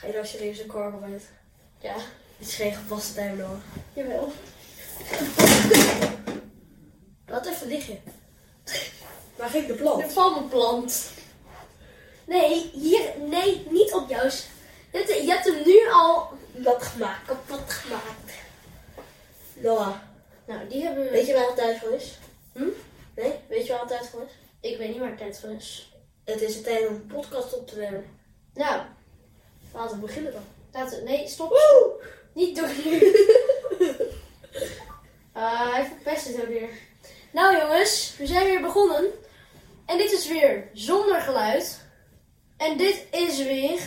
Ga 0.00 0.06
je 0.06 0.12
nou 0.12 0.26
serieus 0.26 0.58
een 0.58 1.02
uit? 1.02 1.28
Ja. 1.78 1.94
Dit 2.38 2.48
is 2.48 2.54
geen 2.54 2.74
gepaste 2.74 3.14
tuin 3.14 3.40
hoor. 3.40 3.58
Jawel. 3.92 4.32
Laat 7.26 7.46
even 7.46 7.66
liggen. 7.66 8.02
Waar 9.36 9.50
ging 9.50 9.66
de 9.66 9.74
plant? 9.74 10.02
Er 10.02 10.10
valt 10.10 10.36
een 10.36 10.48
plant. 10.48 11.10
Nee, 12.26 12.70
hier, 12.72 13.12
nee, 13.28 13.66
niet 13.70 13.92
op 13.92 14.08
jou. 14.08 14.24
Je 14.26 14.98
hebt, 14.98 15.08
je 15.08 15.30
hebt 15.30 15.44
hem 15.44 15.62
nu 15.64 15.90
al 15.92 16.28
dat 16.52 16.82
gemaakt, 16.82 17.26
kapot 17.26 17.70
gemaakt. 17.70 18.32
Noah, 19.54 19.96
Nou, 20.46 20.68
die 20.68 20.82
hebben 20.82 21.04
we... 21.04 21.10
weet 21.10 21.26
je 21.26 21.34
waar 21.34 21.46
het 21.46 21.56
tijd 21.56 21.78
voor 21.78 21.92
is? 21.92 22.18
Hm? 22.52 22.68
Nee, 23.16 23.32
weet 23.48 23.66
je 23.66 23.72
waar 23.72 23.80
het 23.80 23.88
tijd 23.88 24.08
voor 24.08 24.22
is? 24.22 24.32
Ik 24.70 24.78
weet 24.78 24.88
niet 24.88 24.98
waar 24.98 25.08
het 25.08 25.18
tijd 25.18 25.40
voor 25.40 25.50
is. 25.50 25.92
Het 26.24 26.40
is 26.40 26.54
de 26.54 26.60
tijd 26.60 26.88
om 26.88 26.94
een 26.94 27.06
podcast 27.06 27.54
op 27.54 27.68
te 27.68 27.76
nemen. 27.76 28.04
Nou, 28.54 28.82
Laten 29.74 30.00
we 30.00 30.06
beginnen 30.06 30.32
dan. 30.32 30.42
laten 30.72 30.98
we... 30.98 31.04
Nee, 31.04 31.28
stop. 31.28 31.48
Woe! 31.48 32.04
Niet 32.32 32.56
door 32.56 32.68
nu. 32.84 32.98
Ah, 35.32 35.72
hij 35.72 35.84
verpest 35.84 36.26
het 36.26 36.40
ook 36.40 36.48
weer. 36.48 36.68
Nou 37.32 37.56
jongens, 37.56 38.16
we 38.18 38.26
zijn 38.26 38.44
weer 38.44 38.60
begonnen. 38.60 39.04
En 39.86 39.98
dit 39.98 40.12
is 40.12 40.28
weer 40.28 40.68
zonder 40.72 41.20
geluid. 41.20 41.86
En 42.56 42.76
dit 42.76 43.06
is 43.10 43.42
weer... 43.42 43.80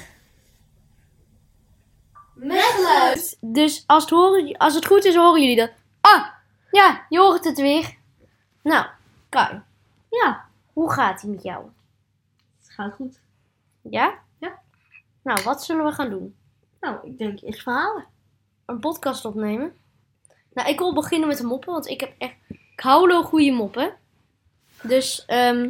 Met 2.33 2.61
geluid. 2.61 3.37
Dus 3.39 3.83
als 3.87 4.03
het, 4.03 4.11
horen, 4.11 4.57
als 4.57 4.75
het 4.75 4.85
goed 4.85 5.05
is, 5.05 5.15
horen 5.15 5.41
jullie 5.41 5.55
dat. 5.55 5.71
Ah, 6.01 6.27
ja, 6.71 7.05
je 7.09 7.19
hoort 7.19 7.43
het 7.43 7.57
weer. 7.57 7.97
Nou, 8.61 8.85
Kai. 9.29 9.61
Ja, 10.09 10.45
hoe 10.73 10.91
gaat 10.91 11.21
het 11.21 11.31
met 11.31 11.43
jou? 11.43 11.65
Het 12.59 12.69
gaat 12.69 12.93
goed. 12.93 13.19
Ja? 13.81 14.22
Nou, 15.23 15.43
wat 15.43 15.63
zullen 15.63 15.85
we 15.85 15.91
gaan 15.91 16.09
doen? 16.09 16.35
Nou, 16.79 16.97
ik 17.03 17.17
denk 17.17 17.41
eerst 17.41 17.61
verhalen. 17.61 18.05
een 18.65 18.79
podcast 18.79 19.25
opnemen. 19.25 19.75
Nou, 20.53 20.69
ik 20.69 20.79
wil 20.79 20.93
beginnen 20.93 21.27
met 21.27 21.37
de 21.37 21.43
moppen, 21.45 21.73
want 21.73 21.87
ik 21.87 21.99
heb 21.99 22.13
echt... 22.17 22.33
Ik 22.47 22.79
hou 22.79 23.07
wel 23.07 23.23
goede 23.23 23.51
moppen. 23.51 23.93
Dus, 24.81 25.25
ehm 25.25 25.63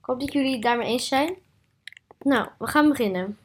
ik 0.00 0.10
hoop 0.10 0.20
dat 0.20 0.32
jullie 0.32 0.52
het 0.52 0.62
daarmee 0.62 0.86
eens 0.88 1.08
zijn. 1.08 1.34
Nou, 2.18 2.48
we 2.58 2.66
gaan 2.66 2.88
beginnen. 2.88 3.38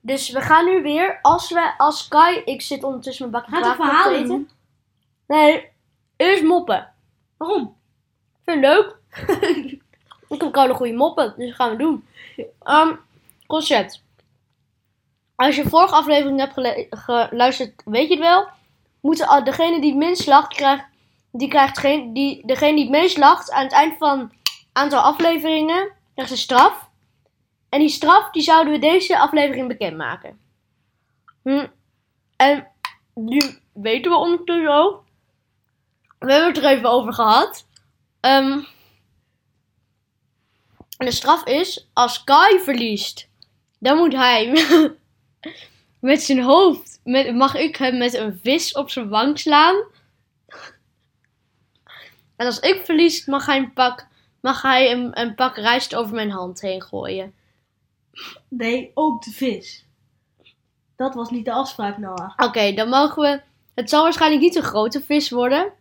Dus 0.00 0.30
we 0.30 0.40
gaan 0.40 0.64
nu 0.64 0.82
weer, 0.82 1.18
als 1.22 1.50
we, 1.50 1.74
als 1.78 2.08
Kai... 2.08 2.42
Ik 2.44 2.62
zit 2.62 2.82
ondertussen 2.82 3.30
mijn 3.30 3.42
bakje 3.42 3.56
Gaat 3.62 3.76
te 3.76 3.82
verhalen 3.82 4.16
eten. 4.16 4.28
doen? 4.28 4.48
Nee, 5.26 5.68
eerst 6.16 6.42
moppen. 6.42 6.92
Waarom? 7.36 7.76
Vind 8.44 8.60
je 8.60 8.66
het 8.66 8.76
leuk? 8.76 8.96
ik 10.28 10.40
heb 10.40 10.52
koude 10.52 10.74
goede 10.74 10.92
moppen, 10.92 11.34
dus 11.36 11.46
dat 11.46 11.54
gaan 11.54 11.70
we 11.70 11.76
doen. 11.76 12.06
Ehm 12.62 12.94
concept. 13.46 14.02
Als 15.42 15.56
je 15.56 15.68
vorige 15.68 15.94
aflevering 15.94 16.38
hebt 16.38 16.78
geluisterd, 16.90 17.82
weet 17.84 18.08
je 18.08 18.14
het 18.14 18.22
wel. 18.22 18.48
Moeten 19.00 19.44
degene 19.44 19.80
die 19.80 19.90
het 19.90 19.98
minst 19.98 20.26
lacht, 20.26 20.54
krijgt, 20.54 20.84
die 21.32 21.48
krijgt 21.48 21.78
geen, 21.78 22.12
die, 22.12 22.46
degene 22.46 22.74
die 22.74 22.82
het 22.82 22.90
meest 22.92 23.16
lacht 23.16 23.50
aan 23.50 23.62
het 23.62 23.72
eind 23.72 23.96
van 23.98 24.20
een 24.20 24.32
aantal 24.72 25.00
afleveringen, 25.00 25.92
krijgt 26.14 26.30
een 26.30 26.36
straf. 26.36 26.88
En 27.68 27.78
die 27.78 27.88
straf, 27.88 28.30
die 28.30 28.42
zouden 28.42 28.72
we 28.72 28.78
deze 28.78 29.18
aflevering 29.18 29.68
bekendmaken. 29.68 30.38
Hm. 31.42 31.66
En 32.36 32.68
nu 33.14 33.40
weten 33.72 34.10
we 34.10 34.16
ondertussen 34.16 34.74
ook. 34.74 35.04
We 36.18 36.32
hebben 36.32 36.54
het 36.54 36.64
er 36.64 36.70
even 36.70 36.90
over 36.90 37.12
gehad. 37.12 37.66
En 38.20 38.66
de 40.96 41.10
straf 41.10 41.44
is, 41.44 41.88
als 41.92 42.24
Kai 42.24 42.60
verliest, 42.60 43.28
dan 43.78 43.96
moet 43.96 44.12
hij 44.12 44.52
met 46.02 46.22
zijn 46.22 46.42
hoofd, 46.42 47.00
met, 47.04 47.34
mag 47.34 47.54
ik 47.54 47.76
hem 47.76 47.98
met 47.98 48.14
een 48.14 48.38
vis 48.42 48.72
op 48.72 48.90
zijn 48.90 49.08
wang 49.08 49.38
slaan. 49.38 49.74
En 52.36 52.46
als 52.46 52.60
ik 52.60 52.80
verlies, 52.84 53.26
mag 53.26 53.46
hij 53.46 53.56
een 53.56 53.72
pak, 53.72 54.06
mag 54.40 54.62
hij 54.62 54.92
een, 54.92 55.20
een 55.20 55.34
pak 55.34 55.56
rijst 55.56 55.94
over 55.94 56.14
mijn 56.14 56.30
hand 56.30 56.60
heen 56.60 56.82
gooien. 56.82 57.34
Nee, 58.48 58.90
ook 58.94 59.22
de 59.24 59.30
vis. 59.30 59.84
Dat 60.96 61.14
was 61.14 61.30
niet 61.30 61.44
de 61.44 61.52
afspraak, 61.52 61.98
Noah. 61.98 62.32
Oké, 62.36 62.72
dan 62.72 62.88
mogen 62.88 63.22
we. 63.22 63.40
Het 63.74 63.90
zal 63.90 64.02
waarschijnlijk 64.02 64.42
niet 64.42 64.56
een 64.56 64.62
grote 64.62 65.02
vis 65.02 65.30
worden. 65.30 65.72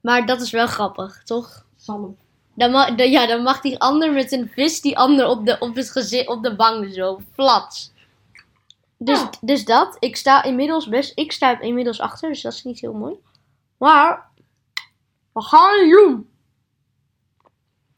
Maar 0.00 0.26
dat 0.26 0.40
is 0.40 0.50
wel 0.50 0.66
grappig, 0.66 1.22
toch? 1.24 1.66
Zalm. 1.76 2.16
Dan 2.54 2.70
mag, 2.70 2.94
dan- 2.94 3.10
ja, 3.10 3.26
dan 3.26 3.42
mag 3.42 3.60
die 3.60 3.78
ander 3.78 4.12
met 4.12 4.32
een 4.32 4.50
vis 4.54 4.80
die 4.80 4.98
ander 4.98 5.26
op 5.26 5.46
de, 5.46 5.56
op 5.58 5.74
het 5.74 5.90
gezicht, 5.90 6.28
op 6.28 6.42
de 6.42 6.56
wang 6.56 6.92
zo, 6.94 7.20
flats. 7.32 7.92
Dus, 9.04 9.20
Ja. 9.20 9.30
dus 9.40 9.64
dat. 9.64 9.96
Ik 9.98 10.16
sta 10.16 10.42
inmiddels 10.42 10.88
best, 10.88 11.12
ik 11.18 11.32
sta 11.32 11.60
inmiddels 11.60 12.00
achter, 12.00 12.28
dus 12.28 12.40
dat 12.42 12.52
is 12.52 12.64
niet 12.64 12.80
heel 12.80 12.92
mooi. 12.92 13.14
Maar, 13.76 14.28
we 15.32 15.42
gaan 15.42 15.88
doen. 15.88 16.30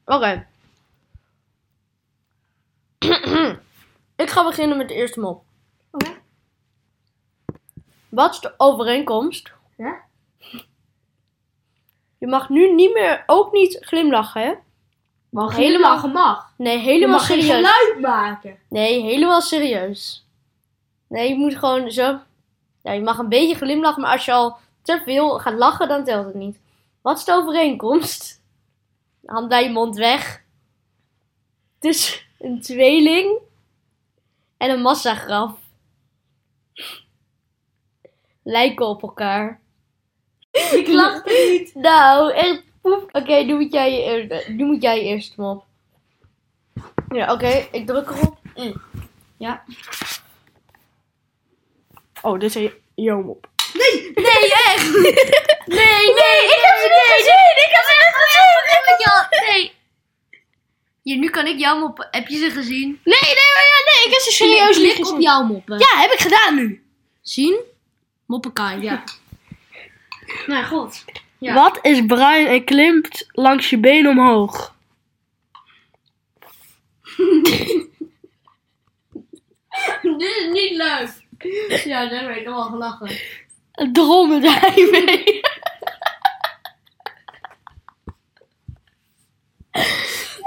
Oké. 0.04 0.46
ik 4.16 4.30
ga 4.30 4.44
beginnen 4.44 4.76
met 4.76 4.88
de 4.88 4.94
eerste 4.94 5.20
mop. 5.20 5.44
Oké. 5.90 6.10
Wat 8.08 8.34
is 8.34 8.40
de 8.40 8.54
overeenkomst? 8.56 9.52
Ja? 9.76 10.04
Je 12.18 12.26
mag 12.26 12.48
nu 12.48 12.74
niet 12.74 12.92
meer, 12.94 13.22
ook 13.26 13.52
niet 13.52 13.78
glimlachen, 13.80 14.42
hè? 14.42 14.54
Mag 15.28 15.56
Helemaal- 15.56 15.96
helemaal 16.00 16.24
mag. 16.24 16.52
Nee, 16.56 16.76
Je 16.78 16.82
helemaal 16.84 17.16
mag 17.16 17.26
geen 17.26 17.42
serieus. 17.42 17.56
geluid 17.70 18.00
maken. 18.00 18.58
Nee, 18.68 19.02
helemaal 19.02 19.40
serieus. 19.40 20.25
Nee, 21.08 21.28
je 21.28 21.34
moet 21.34 21.56
gewoon 21.56 21.90
zo. 21.90 22.20
Ja, 22.82 22.92
je 22.92 23.00
mag 23.00 23.18
een 23.18 23.28
beetje 23.28 23.54
glimlachen, 23.54 24.02
maar 24.02 24.12
als 24.12 24.24
je 24.24 24.32
al 24.32 24.56
te 24.82 25.02
veel 25.04 25.38
gaat 25.38 25.54
lachen, 25.54 25.88
dan 25.88 26.04
telt 26.04 26.26
het 26.26 26.34
niet. 26.34 26.60
Wat 27.02 27.18
is 27.18 27.24
de 27.24 27.32
overeenkomst? 27.32 28.42
Hand 29.24 29.48
bij 29.48 29.62
je 29.62 29.70
mond 29.70 29.96
weg. 29.96 30.42
Tussen 31.78 32.20
een 32.38 32.60
tweeling 32.60 33.38
en 34.56 34.70
een 34.70 34.82
massagraf. 34.82 35.58
Lijken 38.42 38.86
op 38.86 39.02
elkaar. 39.02 39.60
Ik 40.50 40.88
lach 40.88 41.24
niet. 41.24 41.74
Nou, 41.74 42.32
echt 42.32 42.62
poep. 42.80 43.08
Oké, 43.12 43.34
nu 43.34 43.54
moet 43.54 43.72
jij 43.72 44.44
nu 44.48 44.64
moet 44.64 44.82
jij 44.82 44.96
je 44.96 45.02
eerst 45.02 45.36
mop. 45.36 45.64
Ja, 47.08 47.32
oké, 47.32 47.68
ik 47.72 47.86
druk 47.86 48.10
erop. 48.10 48.38
Mm. 48.56 48.82
Ja. 49.36 49.64
Oh, 52.22 52.38
dit 52.40 52.56
is 52.56 52.70
jouw 52.94 53.22
mop. 53.22 53.48
Nee, 53.72 54.52
echt! 54.52 54.84
Nee, 55.66 56.04
nee, 56.14 56.38
ik 56.44 56.58
heb 56.62 56.76
het 56.82 56.90
niet 56.90 57.12
gezien! 57.16 57.54
Ik 57.64 57.68
heb 57.70 57.82
het 57.86 57.96
echt 58.00 58.16
gezien! 58.16 58.78
Ik 58.78 58.84
heb 58.84 58.98
jou, 58.98 59.52
nee. 59.52 59.72
Hier, 61.02 61.16
nu 61.16 61.28
kan 61.30 61.46
ik 61.46 61.58
jouw 61.58 61.78
mop. 61.78 62.08
Heb 62.10 62.28
je 62.28 62.36
ze 62.36 62.50
gezien? 62.50 63.00
Nee, 63.04 63.20
nee, 63.20 63.34
maar 63.54 63.66
ja, 63.72 63.92
nee, 63.92 64.06
ik 64.06 64.10
heb 64.12 64.20
ze 64.20 64.30
serieus 64.32 64.76
niet 64.78 64.86
Klik 64.86 64.98
op 64.98 65.04
gezien. 65.04 65.20
jouw 65.20 65.42
moppen. 65.42 65.78
Ja, 65.78 66.00
heb 66.00 66.10
ik 66.12 66.18
gedaan 66.18 66.54
nu. 66.54 66.84
Zien? 67.22 67.60
Moppenkaai. 68.26 68.82
Ja. 68.82 69.04
nou, 70.46 70.64
goed. 70.64 71.04
Ja. 71.38 71.54
Wat 71.54 71.78
is 71.82 72.06
bruin 72.06 72.46
en 72.46 72.64
klimt 72.64 73.26
langs 73.32 73.70
je 73.70 73.78
been 73.78 74.08
omhoog? 74.08 74.74
Dit 80.02 80.36
is 80.36 80.46
niet 80.52 80.70
leuk. 80.76 81.08
Ja, 81.84 82.08
daar 82.08 82.28
heb 82.28 82.36
ik 82.36 82.46
al 82.46 82.62
gelachen. 82.62 83.10
Een 83.72 83.92
dromedary 83.92 84.90
mee. 84.90 85.40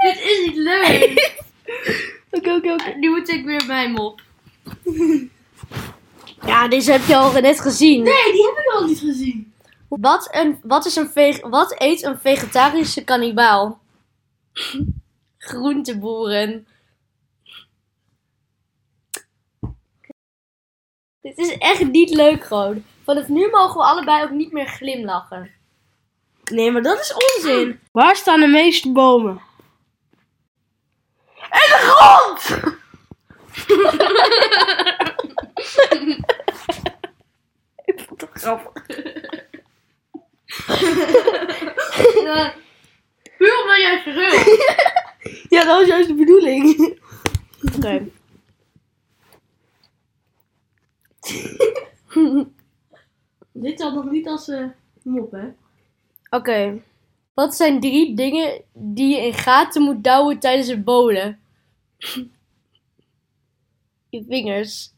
Dit 0.02 0.20
is 0.24 0.46
niet 0.46 0.56
leuk. 0.56 1.38
Oké, 2.30 2.54
oké, 2.54 2.72
oké. 2.72 2.94
Nu 2.98 3.10
moet 3.10 3.28
ik 3.28 3.44
weer 3.44 3.66
mijn 3.66 3.92
mop. 3.92 4.20
Ja, 6.46 6.68
deze 6.68 6.92
heb 6.92 7.04
je 7.04 7.16
al 7.16 7.40
net 7.40 7.60
gezien. 7.60 8.02
Nee, 8.02 8.32
die 8.32 8.46
heb 8.46 8.64
ik 8.64 8.72
al 8.72 8.86
niet 8.86 8.98
gezien. 8.98 9.52
Wat, 9.88 10.28
een, 10.30 10.58
wat, 10.62 10.86
is 10.86 10.96
een 10.96 11.40
wat 11.50 11.74
eet 11.78 12.02
een 12.02 12.18
vegetarische 12.18 13.04
kannibaal? 13.04 13.80
Groenteboeren. 15.38 16.66
Dit 21.22 21.38
is 21.38 21.58
echt 21.58 21.84
niet 21.84 22.10
leuk 22.10 22.44
gewoon. 22.44 22.84
Vanaf 23.04 23.28
nu 23.28 23.48
mogen 23.50 23.76
we 23.76 23.82
allebei 23.86 24.22
ook 24.24 24.30
niet 24.30 24.52
meer 24.52 24.66
glimlachen. 24.66 25.50
Nee, 26.44 26.70
maar 26.70 26.82
dat 26.82 27.00
is 27.00 27.14
onzin. 27.14 27.80
Waar 27.92 28.16
staan 28.16 28.40
de 28.40 28.46
meeste 28.46 28.92
bomen? 28.92 29.40
In 31.36 31.48
de 31.50 31.78
grond! 31.80 32.58
ik 37.84 38.00
vond 38.06 38.20
het 38.20 38.30
grappig. 38.32 38.86
Puur 43.38 43.60
omdat 43.62 43.76
jij 43.76 44.00
schreeuwt. 44.04 44.58
Ja, 45.48 45.64
dat 45.64 45.78
was 45.78 45.86
juist 45.86 46.08
de 46.08 46.14
bedoeling. 46.14 46.98
Oké. 47.76 48.10
Dit 53.52 53.76
telt 53.76 53.94
nog 53.94 54.10
niet 54.10 54.26
als 54.28 54.48
eh 54.48 54.66
mop, 55.02 55.32
hè? 55.32 55.48
Oké. 56.30 56.82
Wat 57.34 57.54
zijn 57.54 57.80
drie 57.80 58.14
dingen 58.14 58.62
die 58.72 59.16
je 59.16 59.26
in 59.26 59.34
gaten 59.34 59.82
moet 59.82 60.04
douwen 60.04 60.38
tijdens 60.38 60.68
het 60.68 60.84
bowlen? 60.84 61.40
je 64.10 64.24
vingers. 64.28 64.92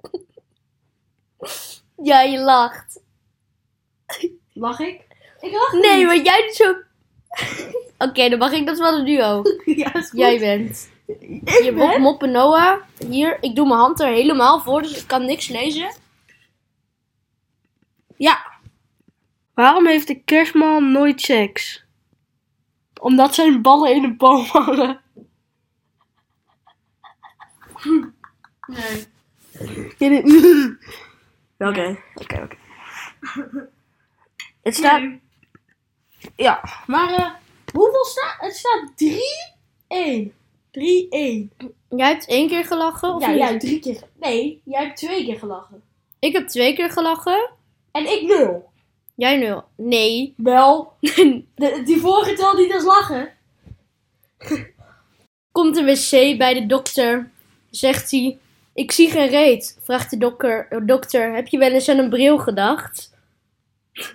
ja, 2.02 2.20
je 2.22 2.38
lacht. 2.38 3.00
Lach 4.52 4.80
ik? 4.80 5.00
Ik 5.40 5.52
lach 5.52 5.72
Nee, 5.72 5.96
niet. 5.96 6.06
maar 6.06 6.22
jij 6.22 6.42
doet 6.46 6.54
zo... 6.54 6.74
Oké, 7.98 8.28
dan 8.28 8.38
mag 8.38 8.52
ik 8.52 8.66
dat 8.66 8.78
wel 8.78 8.98
een 8.98 9.04
duo. 9.04 9.42
ja, 9.64 9.94
is 9.94 10.10
goed. 10.10 10.18
Jij 10.18 10.38
bent. 10.38 10.90
Ik 11.20 11.48
Je 11.48 11.62
ben? 11.62 11.74
wordt 11.74 11.98
moppen 11.98 12.30
Noah. 12.30 12.80
Hier, 13.08 13.38
ik 13.40 13.54
doe 13.54 13.66
mijn 13.66 13.80
hand 13.80 14.00
er 14.00 14.08
helemaal 14.08 14.60
voor, 14.60 14.82
dus 14.82 15.00
ik 15.00 15.06
kan 15.06 15.24
niks 15.24 15.48
lezen. 15.48 15.94
Ja. 18.16 18.50
Waarom 19.54 19.86
heeft 19.86 20.06
de 20.06 20.22
kerstman 20.22 20.92
nooit 20.92 21.20
seks? 21.20 21.84
Omdat 23.00 23.34
zijn 23.34 23.62
ballen 23.62 23.94
in 23.94 24.02
de 24.02 24.14
boom 24.14 24.44
hangen. 24.44 25.00
Nee. 28.66 29.06
Oké, 31.58 31.98
oké, 32.14 32.42
oké. 32.42 32.56
Het 34.62 34.74
staat... 34.74 35.02
Ja, 36.36 36.82
maar 36.86 37.12
eh, 37.14 37.30
hoeveel 37.72 38.04
staat... 38.04 38.36
Het 38.38 38.56
staat 38.56 38.92
3-1. 40.28 40.41
3-1. 40.78 40.80
Jij 41.88 42.08
hebt 42.08 42.26
één 42.26 42.48
keer 42.48 42.64
gelachen? 42.64 43.14
Of 43.14 43.20
Ja, 43.20 43.28
niet? 43.28 43.38
jij 43.38 43.48
hebt 43.48 43.60
drie 43.60 43.78
keer... 43.80 44.02
Nee, 44.20 44.60
jij 44.64 44.82
hebt 44.84 44.96
twee 44.96 45.24
keer 45.24 45.38
gelachen. 45.38 45.82
Ik 46.18 46.32
heb 46.32 46.48
twee 46.48 46.74
keer 46.74 46.90
gelachen. 46.90 47.50
En 47.92 48.12
ik 48.12 48.22
nul. 48.22 48.70
Jij 49.14 49.36
nul. 49.38 49.64
Nee. 49.76 50.34
Wel, 50.36 50.92
de, 51.00 51.82
die 51.84 52.00
vorige 52.00 52.34
tel 52.34 52.54
niet 52.54 52.72
als 52.72 52.84
lachen. 52.84 53.32
Komt 55.52 55.76
een 55.76 55.84
wc 55.84 56.38
bij 56.38 56.54
de 56.54 56.66
dokter. 56.66 57.30
Zegt 57.70 58.10
hij. 58.10 58.38
Ik 58.74 58.92
zie 58.92 59.10
geen 59.10 59.28
reet. 59.28 59.78
Vraagt 59.82 60.10
de 60.10 60.16
dokter. 60.18 60.66
"Oh, 60.70 60.86
Dokter, 60.86 61.34
heb 61.34 61.46
je 61.48 61.58
wel 61.58 61.70
eens 61.70 61.88
aan 61.88 61.98
een 61.98 62.10
bril 62.10 62.38
gedacht? 62.38 63.10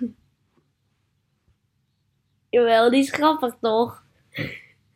Jawel, 2.50 2.90
die 2.90 3.00
is 3.00 3.10
grappig 3.10 3.54
toch? 3.60 4.02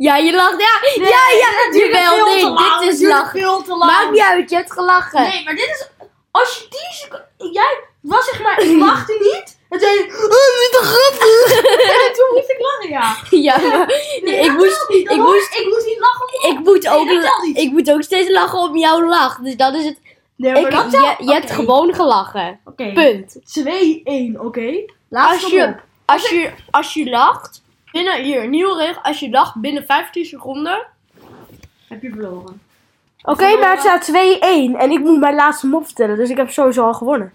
Ja, 0.03 0.17
je 0.17 0.33
lacht. 0.35 0.61
Ja, 0.61 1.05
ja, 1.05 1.23
ja. 1.43 1.79
Jawel, 1.79 2.25
nee, 2.25 2.45
dit 2.81 3.01
is 3.01 3.09
lachen. 3.09 3.41
veel 3.41 3.63
te 3.63 3.77
lang. 3.77 3.91
Maakt 3.93 4.11
niet 4.11 4.21
uit, 4.21 4.51
je 4.51 4.57
hebt 4.57 4.73
gelachen. 4.73 5.23
Nee, 5.23 5.45
maar 5.45 5.55
dit 5.55 5.69
is... 5.69 5.89
Als 6.31 6.59
je 6.59 6.67
die 6.71 6.89
seconde... 6.91 7.53
Jij 7.53 7.81
was 8.01 8.25
zeg 8.25 8.43
maar... 8.43 8.61
Ik 8.61 8.79
lachte 8.79 9.13
niet. 9.21 9.59
En 9.69 9.81
zei 9.81 9.93
je... 9.95 10.03
Oh, 10.37 10.63
is 10.63 10.71
toch 10.71 10.85
grappig? 10.85 11.53
en 12.07 12.13
toen 12.15 12.35
moest 12.35 12.51
ik 12.51 12.57
lachen, 12.61 12.89
ja. 12.91 13.17
Ja, 13.53 13.69
maar 13.77 13.87
Nee, 14.23 14.41
ik 14.41 14.47
dat 14.47 14.57
moest, 14.57 14.85
niet. 14.89 15.07
Dat 15.09 15.17
ik 15.17 15.23
hoort- 15.23 15.35
moest, 15.35 15.55
ik 15.59 15.67
moest 15.67 15.87
niet 15.87 15.99
lachen 15.99 16.27
om... 16.43 16.51
ik 16.51 16.59
moet 16.59 16.89
ook, 16.89 17.23
dat 17.23 17.43
niet. 17.43 17.59
ik 17.59 17.71
moet 17.73 17.91
ook 17.91 18.03
steeds 18.03 18.31
lachen 18.31 18.59
om 18.59 18.77
jouw 18.77 19.05
lach. 19.07 19.39
Dus 19.39 19.57
dat 19.57 19.75
is 19.75 19.85
het. 19.85 19.99
Nee, 20.37 20.53
Ik, 20.67 20.71
je, 20.71 21.15
je 21.19 21.33
hebt 21.33 21.51
gewoon 21.51 21.95
gelachen. 21.95 22.61
Punt. 22.77 23.37
2-1, 23.61 24.41
oké? 24.41 24.67
Als 24.67 24.85
Laatste 25.09 25.55
je, 25.55 25.67
mop. 25.67 25.81
als 26.05 26.29
je, 26.29 26.51
als 26.71 26.95
je 26.95 27.11
lacht, 27.11 27.62
binnen, 27.93 28.23
hier, 28.23 28.49
nieuwe 28.49 28.77
regel, 28.77 29.03
als 29.03 29.21
je 29.21 29.31
lacht 29.31 29.61
binnen 29.61 29.85
15 29.85 30.25
seconden. 30.25 30.87
Heb 31.89 32.03
je 32.03 32.11
verloren. 32.11 32.61
Oké, 33.23 33.57
maar 33.59 33.71
het 33.71 33.81
staat 33.81 34.11
2-1 34.11 34.13
en 34.79 34.91
ik 34.91 35.01
moet 35.01 35.19
mijn 35.19 35.35
laatste 35.35 35.67
mop 35.67 35.85
vertellen, 35.85 36.17
dus 36.17 36.31
ik 36.31 36.37
heb 36.37 36.51
sowieso 36.51 36.85
al 36.85 36.95
gewonnen. 36.95 37.33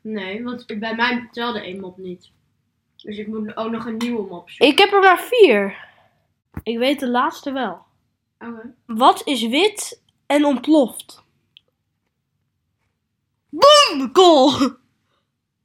Nee, 0.00 0.44
want 0.44 0.66
bij 0.78 0.94
mij 0.94 1.28
telde 1.32 1.62
één 1.62 1.80
mop 1.80 1.98
niet. 1.98 2.30
Dus 2.96 3.18
ik 3.18 3.26
moet 3.26 3.56
ook 3.56 3.70
nog 3.70 3.86
een 3.86 3.96
nieuwe 3.96 4.26
mop 4.28 4.50
zoeken. 4.50 4.66
Ik 4.66 4.78
heb 4.78 4.92
er 4.92 5.00
maar 5.00 5.20
vier. 5.20 5.88
Ik 6.62 6.78
weet 6.78 7.00
de 7.00 7.08
laatste 7.08 7.52
wel. 7.52 7.78
Oké. 8.38 8.74
Wat 8.86 9.22
is 9.26 9.48
wit 9.48 10.02
en 10.26 10.44
ontploft? 10.44 11.22
Boom! 13.48 14.10
Goal! 14.12 14.52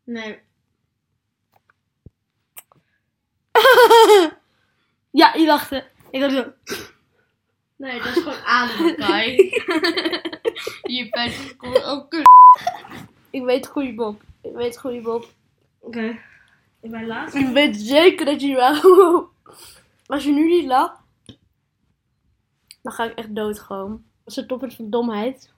Nee. 0.03 0.39
ja, 5.21 5.33
je 5.33 5.45
lachte. 5.45 5.85
Ik 6.09 6.21
had 6.21 6.31
zo... 6.31 6.53
Nee, 7.75 7.97
dat 7.97 8.15
is 8.15 8.23
gewoon 8.23 8.43
ademen, 8.43 8.95
Kai. 9.05 9.35
je 10.97 11.07
bent 11.09 11.55
gewoon 11.57 11.83
ook 11.83 12.09
kut. 12.09 12.27
Ik 13.29 13.43
weet 13.43 13.67
goede 13.67 13.93
mop. 13.93 14.21
Ik 14.41 14.53
weet 14.53 14.77
goede 14.77 15.01
mop. 15.01 15.29
Oké. 15.79 16.19
Ik 16.81 16.91
ben 16.91 17.05
laatste. 17.05 17.39
Ik 17.39 17.47
weet 17.47 17.77
zeker 17.77 18.25
dat 18.25 18.41
je 18.41 18.55
wel. 18.55 19.29
Als 20.05 20.23
je 20.23 20.31
nu 20.31 20.47
niet 20.47 20.65
lacht, 20.65 21.01
dan 22.81 22.91
ga 22.91 23.03
ik 23.03 23.17
echt 23.17 23.35
dood 23.35 23.59
gewoon. 23.59 23.91
Dat 23.91 24.33
is 24.33 24.35
het 24.35 24.47
toppunt 24.47 24.75
van 24.75 24.89
domheid. 24.89 25.53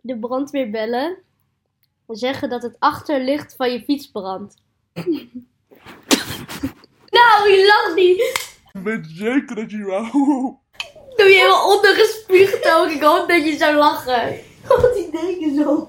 De 0.00 0.18
brandweer 0.18 0.70
bellen. 0.70 1.23
Zeggen 2.08 2.48
dat 2.48 2.62
het 2.62 2.76
achterlicht 2.78 3.54
van 3.56 3.72
je 3.72 3.82
fiets 3.82 4.10
brandt. 4.10 4.54
nou, 7.16 7.50
je 7.50 7.66
lacht 7.66 7.94
niet. 7.94 8.52
Ik 8.72 8.80
weet 8.82 9.06
zeker 9.08 9.56
dat 9.56 9.70
je 9.70 9.84
wou. 9.84 10.10
Doe 11.16 11.26
je 11.28 11.34
helemaal 11.34 11.76
ondergespuugd 11.76 12.72
ook. 12.72 12.88
Ik 12.88 13.02
hoop 13.02 13.28
dat 13.28 13.44
je 13.44 13.56
zou 13.56 13.76
lachen. 13.76 14.38
Wat 14.68 14.94
die 14.94 15.10
deken 15.10 15.54
zo. 15.54 15.88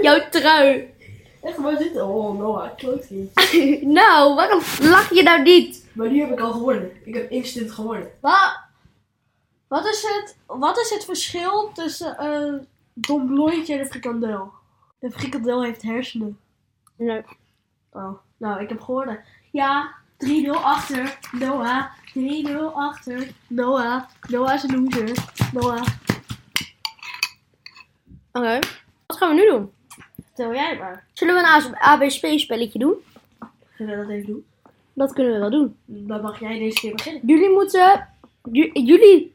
Jouw 0.00 0.28
trui. 0.30 0.94
Echt, 1.42 1.56
waar 1.56 1.76
zit 1.76 2.00
Oh, 2.00 2.38
Noah, 2.38 2.76
kloot 2.76 3.10
niet. 3.10 3.32
nou, 4.00 4.34
waarom 4.34 4.60
lach 4.80 5.14
je 5.14 5.22
nou 5.22 5.42
niet? 5.42 5.84
Maar 5.92 6.08
die 6.08 6.20
heb 6.20 6.30
ik 6.30 6.40
al 6.40 6.52
gewonnen. 6.52 6.90
Ik 7.04 7.14
heb 7.14 7.30
instant 7.30 7.70
gewonnen. 7.70 8.10
Wat, 8.20 8.58
wat, 9.68 9.86
is 9.86 10.02
het, 10.02 10.36
wat 10.46 10.78
is 10.78 10.90
het 10.90 11.04
verschil 11.04 11.70
tussen 11.74 12.18
eh 12.18 12.54
Don 12.94 13.26
Blooitje 13.26 13.74
en 13.74 13.80
een 13.80 13.86
frikandel? 13.86 14.52
De 14.98 15.10
frikandel 15.10 15.62
heeft 15.64 15.82
hersenen. 15.82 16.38
Nee. 16.96 17.22
Oh, 17.92 18.12
nou, 18.36 18.62
ik 18.62 18.68
heb 18.68 18.80
gewonnen. 18.80 19.20
Ja, 19.50 19.94
3-0 20.26 20.28
achter. 20.50 21.18
Noah, 21.32 21.84
3-0 22.14 22.74
achter. 22.74 23.28
Noah, 23.46 24.02
Noah 24.28 24.54
is 24.54 24.62
een 24.62 24.82
loser. 24.88 25.24
Noah, 25.52 25.86
Oké. 28.32 28.58
Wat 29.06 29.16
gaan 29.16 29.28
we 29.28 29.34
nu 29.34 29.50
doen? 29.50 29.72
vertel 30.26 30.54
jij 30.54 30.78
maar. 30.78 31.06
Zullen 31.12 31.34
we 31.34 31.40
een 31.40 31.76
ABC-spelletje 31.76 32.78
doen? 32.78 32.94
Zullen 33.76 33.98
we 33.98 34.02
dat 34.04 34.10
even 34.14 34.26
doen? 34.26 34.44
Dat 34.92 35.12
kunnen 35.12 35.32
we 35.32 35.38
wel 35.38 35.50
doen. 35.50 35.76
Dan 35.84 36.20
mag 36.20 36.40
jij 36.40 36.58
deze 36.58 36.80
keer 36.80 36.92
beginnen. 36.94 37.22
Jullie 37.26 37.50
moeten... 37.50 38.08
ju- 38.52 38.70
jullie... 38.72 39.34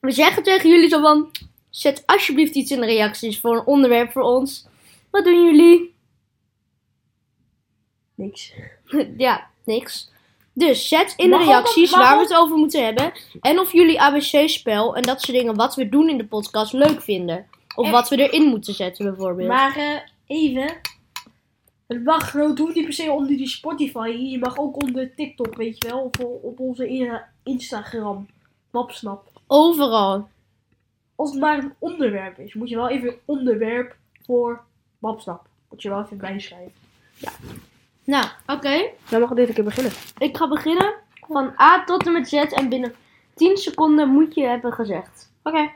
We 0.00 0.10
zeggen 0.10 0.42
tegen 0.42 0.70
jullie 0.70 0.88
zo 0.88 1.00
van... 1.00 1.30
Zet 1.72 2.02
alsjeblieft 2.06 2.54
iets 2.54 2.70
in 2.70 2.80
de 2.80 2.86
reacties 2.86 3.40
voor 3.40 3.56
een 3.56 3.66
onderwerp 3.66 4.12
voor 4.12 4.22
ons. 4.22 4.66
Wat 5.10 5.24
doen 5.24 5.44
jullie? 5.44 5.94
Niks. 8.14 8.52
ja, 9.16 9.46
niks. 9.64 10.10
Dus 10.52 10.88
zet 10.88 11.14
in 11.16 11.30
de 11.30 11.36
reacties 11.36 11.90
waar 11.90 12.16
we 12.16 12.22
het 12.22 12.34
over 12.34 12.56
moeten 12.56 12.84
hebben. 12.84 13.12
En 13.40 13.58
of 13.58 13.72
jullie 13.72 14.00
ABC-spel 14.00 14.96
en 14.96 15.02
dat 15.02 15.20
soort 15.20 15.38
dingen 15.38 15.54
wat 15.54 15.74
we 15.74 15.88
doen 15.88 16.08
in 16.08 16.18
de 16.18 16.26
podcast 16.26 16.72
leuk 16.72 17.02
vinden. 17.02 17.46
Of 17.74 17.86
En- 17.86 17.92
wat 17.92 18.08
we 18.08 18.28
erin 18.28 18.48
moeten 18.48 18.74
zetten 18.74 19.04
bijvoorbeeld. 19.04 19.48
Maar 19.48 19.76
eh, 19.76 20.00
even. 20.26 20.80
Het 21.86 22.04
mag 22.04 22.30
gewoon 22.30 22.54
doen 22.54 22.72
niet 22.74 22.84
per 22.84 22.92
se 22.92 23.10
onder 23.10 23.36
die 23.36 23.48
Spotify. 23.48 24.08
Je 24.08 24.38
mag 24.38 24.58
ook 24.58 24.82
onder 24.82 25.14
TikTok, 25.14 25.56
weet 25.56 25.76
je 25.78 25.88
wel. 25.88 26.00
Of 26.00 26.24
op 26.24 26.60
onze 26.60 27.22
Instagram. 27.42 28.26
Mapsnap. 28.70 29.30
Overal. 29.46 30.28
Als 31.22 31.30
het 31.30 31.40
maar 31.40 31.58
een 31.58 31.74
onderwerp 31.78 32.38
is, 32.38 32.54
moet 32.54 32.68
je 32.68 32.76
wel 32.76 32.88
even 32.88 33.18
onderwerp 33.24 33.96
voor 34.24 34.64
Mapsnap. 34.98 35.46
Moet 35.70 35.82
je 35.82 35.88
wel 35.88 36.02
even 36.02 36.18
bijschrijven. 36.18 36.72
Nou, 38.04 38.26
oké. 38.46 38.90
Dan 39.10 39.20
mag 39.20 39.30
ik 39.30 39.36
dit 39.36 39.48
een 39.48 39.54
keer 39.54 39.64
beginnen. 39.64 39.92
Ik 40.18 40.36
ga 40.36 40.48
beginnen 40.48 40.94
van 41.28 41.54
A 41.60 41.84
tot 41.84 42.06
en 42.06 42.12
met 42.12 42.28
Z 42.28 42.32
en 42.32 42.68
binnen 42.68 42.94
10 43.34 43.56
seconden 43.56 44.08
moet 44.08 44.34
je 44.34 44.46
hebben 44.46 44.72
gezegd. 44.72 45.32
Oké. 45.42 45.70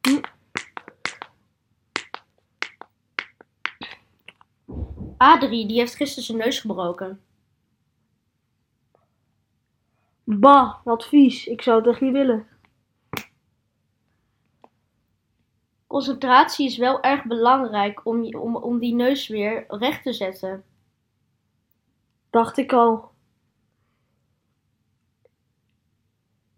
Hm. 0.00 0.20
A3, 5.12 5.48
die 5.48 5.78
heeft 5.78 5.94
gisteren 5.94 6.24
zijn 6.24 6.38
neus 6.38 6.60
gebroken. 6.60 7.20
Bah, 10.24 10.74
wat 10.84 11.06
vies. 11.06 11.46
Ik 11.46 11.62
zou 11.62 11.78
het 11.78 11.86
echt 11.86 12.00
niet 12.00 12.12
willen. 12.12 12.46
Concentratie 15.92 16.66
is 16.66 16.76
wel 16.76 17.02
erg 17.02 17.24
belangrijk 17.24 18.06
om, 18.06 18.34
om, 18.34 18.56
om 18.56 18.78
die 18.78 18.94
neus 18.94 19.28
weer 19.28 19.64
recht 19.68 20.02
te 20.02 20.12
zetten. 20.12 20.64
Dacht 22.30 22.58
ik 22.58 22.72
al. 22.72 23.10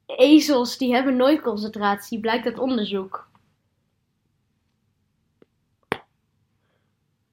ezels 0.07 0.79
die 0.79 0.95
hebben 0.95 1.17
nooit 1.17 1.41
concentratie, 1.41 2.21
blijkt 2.21 2.47
uit 2.47 2.59
onderzoek. 2.59 3.29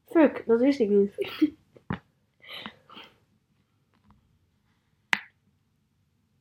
Fuck, 0.06 0.44
dat 0.46 0.60
wist 0.60 0.80
ik 0.80 0.90
niet. 0.90 1.16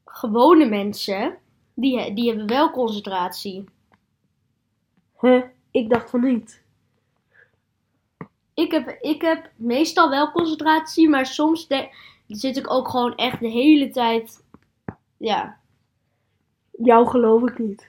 Gewone 0.04 0.68
mensen, 0.68 1.38
die, 1.74 2.14
die 2.14 2.28
hebben 2.28 2.46
wel 2.46 2.70
concentratie. 2.70 3.64
Huh? 5.20 5.42
Ik 5.70 5.88
dacht 5.90 6.10
van 6.10 6.20
niet. 6.20 6.62
Ik 8.54 8.70
heb, 8.70 8.88
ik 9.00 9.20
heb 9.20 9.50
meestal 9.56 10.10
wel 10.10 10.30
concentratie, 10.30 11.08
maar 11.08 11.26
soms 11.26 11.66
zit 12.26 12.56
ik 12.56 12.70
ook 12.70 12.88
gewoon 12.88 13.14
echt 13.14 13.40
de 13.40 13.48
hele 13.48 13.90
tijd. 13.90 14.44
Ja, 15.16 15.58
Jou 16.82 17.08
geloof 17.08 17.42
ik 17.48 17.58
niet. 17.58 17.88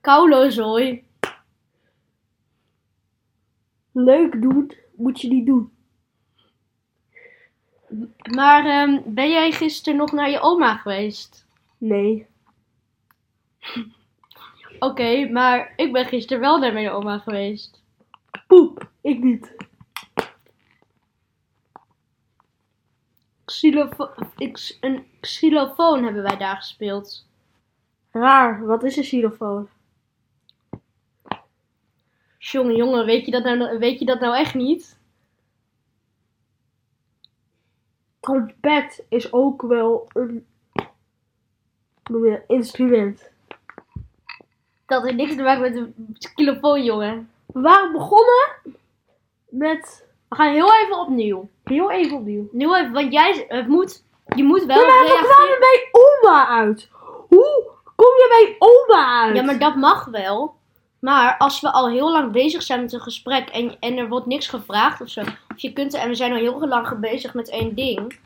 kaulozooi. 0.00 1.04
Leuk 3.92 4.42
doen, 4.42 4.72
moet 4.94 5.20
je 5.20 5.28
niet 5.28 5.46
doen. 5.46 5.72
Maar 8.34 8.64
ehm, 8.66 9.00
ben 9.04 9.30
jij 9.30 9.52
gisteren 9.52 9.98
nog 9.98 10.12
naar 10.12 10.30
je 10.30 10.40
oma 10.40 10.76
geweest? 10.76 11.46
Nee. 11.78 12.26
Oké, 14.80 15.28
maar 15.28 15.72
ik 15.76 15.92
ben 15.92 16.04
gisteren 16.06 16.40
wel 16.40 16.58
naar 16.58 16.72
mijn 16.72 16.90
oma 16.90 17.18
geweest. 17.18 17.82
Poep, 18.46 18.90
ik 19.00 19.22
niet. 19.22 19.54
Xylofo 23.44 24.10
ik- 24.36 24.76
een 24.80 25.06
xylofoon 25.20 26.04
hebben 26.04 26.22
wij 26.22 26.36
daar 26.36 26.56
gespeeld. 26.56 27.26
Raar, 28.10 28.66
wat 28.66 28.82
is 28.82 28.96
een 28.96 29.02
xylofoon? 29.02 29.68
Jongen, 32.38 32.76
jongen, 32.76 33.04
weet 33.06 33.24
je 33.24 33.30
dat 33.30 33.44
nou, 33.44 33.78
weet 33.78 33.98
je 33.98 34.04
dat 34.04 34.20
nou 34.20 34.36
echt 34.36 34.54
niet? 34.54 34.98
Trompet 38.20 39.04
is 39.08 39.32
ook 39.32 39.62
wel 39.62 40.08
een 40.12 40.46
hoe 42.02 42.18
noem 42.18 42.24
je 42.24 42.30
dat, 42.30 42.56
instrument. 42.56 43.30
Dat 44.90 45.02
heeft 45.02 45.16
niks 45.16 45.34
te 45.34 45.42
maken 45.42 45.60
met 45.60 45.76
een 45.76 46.16
xylofoon, 46.18 46.84
jongen. 46.84 47.30
We 47.46 47.60
waren 47.60 47.92
begonnen 47.92 48.48
met 49.48 50.06
We 50.28 50.36
gaan 50.36 50.52
heel 50.52 50.74
even 50.74 50.98
opnieuw. 50.98 51.48
heel 51.64 51.90
even 51.90 52.16
opnieuw. 52.16 52.48
Nu 52.52 52.74
even, 52.74 52.92
want 52.92 53.12
jij 53.12 53.44
het 53.48 53.68
moet, 53.68 54.02
je 54.34 54.44
moet 54.44 54.64
wel 54.64 54.80
Ja, 54.80 54.86
maar 54.86 55.02
we 55.02 55.34
kwamen 55.34 55.58
bij 55.58 55.88
oma 55.90 56.48
uit. 56.48 56.88
Hoe 57.28 57.70
kom 57.84 58.06
je 58.06 58.26
bij 58.28 58.68
oma 58.68 59.22
uit? 59.22 59.36
Ja, 59.36 59.42
maar 59.42 59.58
dat 59.58 59.74
mag 59.74 60.04
wel. 60.04 60.54
Maar 61.00 61.36
als 61.38 61.60
we 61.60 61.70
al 61.70 61.88
heel 61.88 62.12
lang 62.12 62.32
bezig 62.32 62.62
zijn 62.62 62.80
met 62.80 62.92
een 62.92 63.00
gesprek 63.00 63.48
en, 63.48 63.76
en 63.80 63.96
er 63.96 64.08
wordt 64.08 64.26
niks 64.26 64.48
gevraagd 64.48 65.00
of 65.00 65.08
zo. 65.08 65.20
Of 65.20 65.56
je 65.56 65.72
kunt 65.72 65.94
en 65.94 66.08
we 66.08 66.14
zijn 66.14 66.32
al 66.32 66.38
heel 66.38 66.68
lang 66.68 66.98
bezig 66.98 67.34
met 67.34 67.50
één 67.50 67.74
ding. 67.74 68.18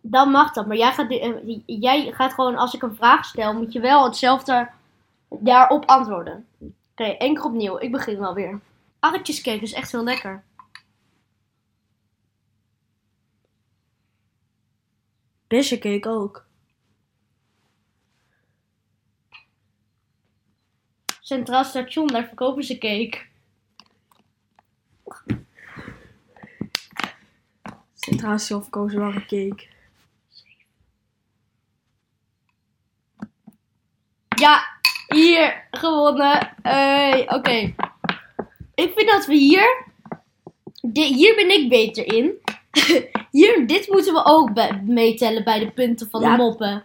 Dan 0.00 0.30
mag 0.30 0.52
dat. 0.52 0.66
Maar 0.66 0.76
jij 0.76 0.92
gaat, 0.92 1.10
eh, 1.10 1.58
jij 1.66 2.12
gaat 2.12 2.34
gewoon, 2.34 2.56
als 2.56 2.74
ik 2.74 2.82
een 2.82 2.94
vraag 2.94 3.24
stel, 3.24 3.52
moet 3.52 3.72
je 3.72 3.80
wel 3.80 4.04
hetzelfde 4.04 4.68
daarop 5.30 5.84
antwoorden. 5.84 6.46
Oké, 6.90 7.04
één 7.04 7.34
keer 7.34 7.44
opnieuw. 7.44 7.78
Ik 7.78 7.90
begin 7.90 8.18
wel 8.18 8.34
weer. 8.34 8.60
Arretjescake 8.98 9.62
is 9.62 9.72
echt 9.72 9.92
heel 9.92 10.04
lekker. 10.04 10.44
Bessencake 15.46 16.08
ook. 16.08 16.48
Centraal 21.20 21.64
station, 21.64 22.06
daar 22.06 22.26
verkopen 22.26 22.64
ze 22.64 22.78
cake. 22.78 23.28
Centraal 27.94 28.38
zelfkozen 28.38 29.00
waren 29.00 29.26
cake. 29.26 29.68
Ja, 34.36 34.79
hier 35.14 35.64
gewonnen. 35.70 36.52
Hey, 36.62 37.30
Oké. 37.34 37.74
Ik 38.74 38.92
vind 38.96 39.10
dat 39.10 39.26
we 39.26 39.34
hier. 39.34 39.84
di- 40.82 41.14
hier 41.14 41.34
ben 41.34 41.50
ik 41.50 41.68
beter 41.68 42.12
in. 42.14 42.32
hier, 43.30 43.66
dit 43.66 43.88
moeten 43.88 44.14
we 44.14 44.24
ook 44.24 44.50
meetellen 44.84 45.44
bij 45.44 45.58
de 45.58 45.70
punten 45.70 46.08
van 46.10 46.20
Ja. 46.20 46.30
de 46.36 46.42
moppen. 46.42 46.84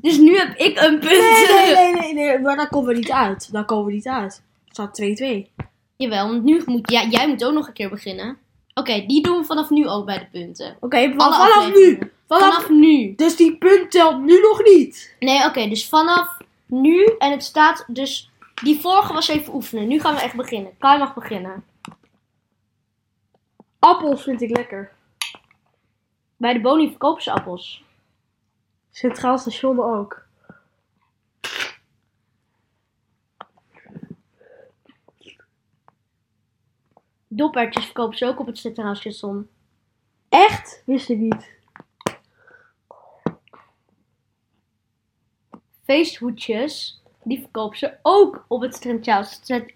Dus 0.00 0.16
nu 0.18 0.36
heb 0.36 0.56
ik 0.56 0.80
een 0.80 0.98
punt. 0.98 1.12
Nee, 1.20 1.46
nee, 1.46 1.74
nee, 1.92 1.92
nee, 1.94 2.14
nee, 2.14 2.38
maar 2.38 2.56
daar 2.56 2.68
komen 2.68 2.88
we 2.88 2.94
niet 2.94 3.10
uit. 3.12 3.52
Daar 3.52 3.64
komen 3.64 3.86
we 3.86 3.92
niet 3.92 4.08
uit. 4.08 4.42
Het 4.64 4.74
staat 4.74 5.00
2-2. 5.02 5.50
Jawel, 5.96 6.28
want 6.28 6.44
nu 6.44 6.62
moet 6.66 6.90
ja, 6.90 7.04
jij 7.06 7.28
moet 7.28 7.44
ook 7.44 7.52
nog 7.52 7.66
een 7.66 7.72
keer 7.72 7.90
beginnen. 7.90 8.36
Oké, 8.74 9.04
die 9.06 9.22
doen 9.22 9.38
we 9.38 9.44
vanaf 9.44 9.70
nu 9.70 9.88
ook 9.88 10.06
bij 10.06 10.18
de 10.18 10.26
punten. 10.38 10.76
Oké, 10.80 11.10
vanaf 11.16 11.38
afleveringen. 11.38 11.98
nu. 12.00 12.10
Vanaf, 12.28 12.54
Vanaf 12.54 12.68
nu. 12.68 13.14
Dus 13.16 13.36
die 13.36 13.56
punt 13.58 13.90
telt 13.90 14.20
nu 14.22 14.40
nog 14.40 14.62
niet. 14.64 15.14
Nee, 15.18 15.44
oké, 15.44 15.68
dus 15.68 15.88
vanaf 15.88 16.36
nu. 16.80 17.14
En 17.18 17.30
het 17.30 17.44
staat 17.44 17.84
dus. 17.88 18.30
Die 18.62 18.80
vorige 18.80 19.12
was 19.12 19.28
even 19.28 19.54
oefenen. 19.54 19.88
Nu 19.88 20.00
gaan 20.00 20.14
we 20.14 20.20
echt 20.20 20.36
beginnen. 20.36 20.78
Kai 20.78 20.98
mag 20.98 21.14
beginnen. 21.14 21.64
Appels 23.78 24.22
vind 24.22 24.42
ik 24.42 24.56
lekker. 24.56 24.92
Bij 26.36 26.52
de 26.52 26.60
Boni 26.60 26.88
verkopen 26.88 27.22
ze 27.22 27.32
appels. 27.32 27.84
Centraal 28.90 29.38
station 29.38 29.80
ook. 29.80 30.24
Dopertjes 37.28 37.84
verkopen 37.84 38.18
ze 38.18 38.26
ook 38.26 38.40
op 38.40 38.46
het 38.46 38.58
Centraal 38.58 38.94
Station. 38.94 39.48
Echt? 40.28 40.82
Wist 40.86 41.08
ik 41.08 41.18
niet. 41.18 41.52
Feesthoedjes, 45.84 47.02
die 47.22 47.40
verkopen 47.40 47.78
ze 47.78 47.96
ook 48.02 48.44
op 48.48 48.60
het 48.60 48.74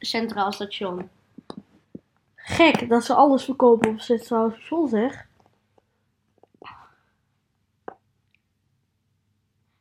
Centraal, 0.01 0.53
Station. 0.53 1.11
Gek 2.35 2.89
dat 2.89 3.05
ze 3.05 3.15
alles 3.15 3.45
verkopen 3.45 3.89
op 3.89 3.95
het 3.95 4.05
Centraal 4.05 4.51
station, 4.51 4.89
zeg. 4.89 5.27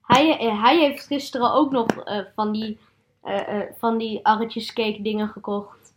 Hij, 0.02 0.40
eh, 0.40 0.64
hij 0.64 0.80
heeft 0.80 1.06
gisteren 1.06 1.54
ook 1.54 1.72
nog 1.72 1.88
eh, 1.88 2.26
van 2.36 2.52
die, 2.52 2.80
eh 3.22 3.62
van 3.78 3.98
die 3.98 4.26
arretjescake 4.26 5.02
dingen 5.02 5.28
gekocht. 5.28 5.94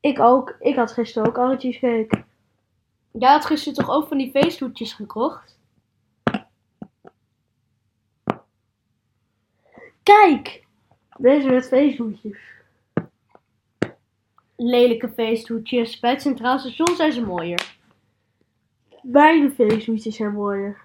Ik 0.00 0.20
ook. 0.20 0.56
Ik 0.58 0.76
had 0.76 0.92
gisteren 0.92 1.28
ook 1.28 1.38
arretjescake. 1.38 2.24
Jij 3.10 3.30
had 3.30 3.46
gisteren 3.46 3.78
toch 3.78 3.90
ook 3.90 4.08
van 4.08 4.18
die 4.18 4.30
feesthoedjes 4.30 4.92
gekocht? 4.92 5.59
Kijk! 10.02 10.66
Deze 11.18 11.48
met 11.48 11.68
feesthoedjes. 11.68 12.38
Lelijke 14.56 15.08
feesthoedjes. 15.08 16.00
Bij 16.00 16.10
het 16.10 16.22
Centraal 16.22 16.58
Station 16.58 16.96
zijn 16.96 17.12
ze 17.12 17.20
mooier. 17.20 17.76
Beide 19.02 19.50
feesthoedjes 19.50 20.16
zijn 20.16 20.32
mooier. 20.32 20.80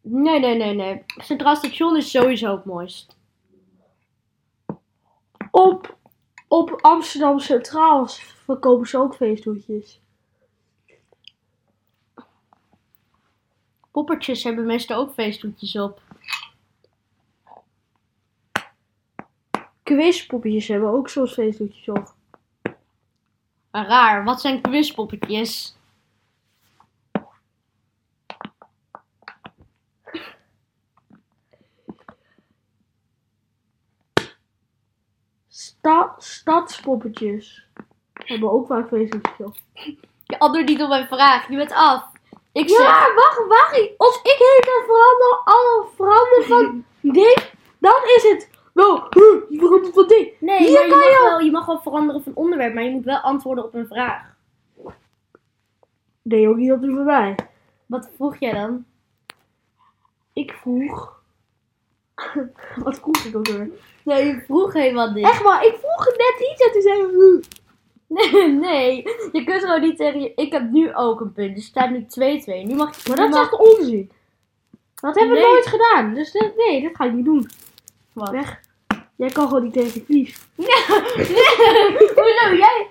Nee, 0.00 0.40
nee, 0.40 0.56
nee, 0.56 0.74
nee. 0.74 1.04
Centraal 1.06 1.56
Station 1.56 1.96
is 1.96 2.10
sowieso 2.10 2.56
het 2.56 2.64
mooist. 2.64 3.16
Op, 5.50 5.96
op 6.48 6.78
Amsterdam 6.80 7.38
Centraal 7.38 8.06
verkopen 8.44 8.86
ze 8.86 8.98
ook 8.98 9.14
feesthoedjes. 9.14 10.00
Poppertjes 13.90 14.44
hebben 14.44 14.66
meestal 14.66 14.98
ook 14.98 15.12
feesthoedjes 15.12 15.76
op. 15.76 16.07
Quizpoppetjes 19.88 20.68
hebben 20.68 20.90
ook 20.90 21.08
soms 21.08 21.32
feesthoedjes 21.32 21.88
op. 21.88 22.14
Maar 23.70 23.86
raar, 23.86 24.24
wat 24.24 24.40
zijn 24.40 24.60
quizpoppetjes? 24.60 25.76
Sta 35.48 36.14
stadspoppetjes 36.18 37.66
hebben 38.12 38.50
ook 38.52 38.66
vaak 38.66 38.88
feesthoedjes 38.88 39.46
op. 39.46 39.56
Je 40.24 40.38
antwoordt 40.38 40.68
niet 40.68 40.82
op 40.82 40.88
mijn 40.88 41.06
vraag. 41.06 41.48
Je 41.48 41.56
bent 41.56 41.72
af. 41.72 42.04
Ik 42.52 42.68
zeg... 42.68 42.78
Ja, 42.78 43.14
wacht, 43.14 43.46
wacht. 43.46 43.90
Als 43.96 44.16
ik 44.16 44.36
heet 44.38 44.64
dan 44.64 44.84
verander, 44.86 45.40
alle 45.44 45.86
verander 45.96 46.44
van 46.44 46.84
ding, 47.20 47.50
dan 47.78 48.02
is 48.16 48.22
het 48.22 48.57
wel, 48.84 49.06
je 49.48 49.58
verandert 49.58 49.94
van 49.94 50.06
ding. 50.08 50.32
Nee, 50.40 50.58
Hier 50.58 50.72
maar 50.72 50.82
je 50.82 50.88
kan 50.90 50.98
mag, 50.98 51.08
je- 51.08 51.26
wel, 51.28 51.40
je 51.40 51.50
mag 51.50 51.66
wel 51.66 51.80
veranderen 51.80 52.22
van 52.22 52.34
onderwerp, 52.34 52.74
maar 52.74 52.82
je 52.82 52.90
moet 52.90 53.04
wel 53.04 53.18
antwoorden 53.18 53.64
op 53.64 53.74
een 53.74 53.86
vraag. 53.86 54.36
Nee, 56.22 56.48
ook 56.48 56.56
niet 56.56 56.80
die 56.80 56.90
voorbij. 56.94 57.34
Wat 57.86 58.10
vroeg 58.14 58.36
jij 58.38 58.52
dan? 58.52 58.84
Ik 60.32 60.52
vroeg. 60.52 61.16
Wat 62.84 62.98
vroeg 62.98 63.16
ik 63.24 63.36
ook 63.36 63.46
weer? 63.48 63.70
Nee, 64.02 64.26
je 64.26 64.42
vroeg 64.46 64.72
helemaal 64.72 65.10
niet. 65.10 65.24
Echt 65.24 65.42
maar, 65.42 65.64
ik 65.64 65.74
vroeg 65.80 66.04
net 66.06 66.50
iets 66.52 66.64
en 66.66 66.72
toen 66.72 66.82
zei 66.82 67.06
we. 67.06 67.42
Nee, 68.06 68.48
nee, 68.68 69.02
je 69.32 69.44
kunt 69.44 69.60
gewoon 69.62 69.80
niet 69.80 69.96
tegen 69.96 70.20
je... 70.20 70.32
Ik 70.34 70.52
heb 70.52 70.70
nu 70.70 70.94
ook 70.94 71.20
een 71.20 71.32
punt, 71.32 71.54
dus 71.54 71.64
het 71.66 71.72
staat 71.74 71.90
nu 71.90 72.06
2-2. 72.64 72.66
Nu 72.66 72.74
mag 72.74 72.96
je... 73.02 73.08
Maar 73.08 73.16
dat 73.18 73.34
is 73.34 73.40
echt 73.40 73.58
onzin. 73.58 74.10
Dat 74.94 75.14
hebben 75.18 75.36
we 75.36 75.42
Nee. 75.42 75.50
nooit 75.52 75.66
gedaan. 75.66 76.14
Dus 76.14 76.32
dat, 76.32 76.52
nee, 76.56 76.82
dat 76.82 76.96
ga 76.96 77.04
ik 77.04 77.12
niet 77.12 77.24
doen. 77.24 77.48
Wat? 78.12 78.30
Weg. 78.30 78.60
Jij 79.18 79.28
kan 79.28 79.46
gewoon 79.46 79.62
niet 79.62 79.72
tegen 79.72 80.04
Vies. 80.04 80.36
Hoezo? 82.14 82.54
Jij... 82.56 82.86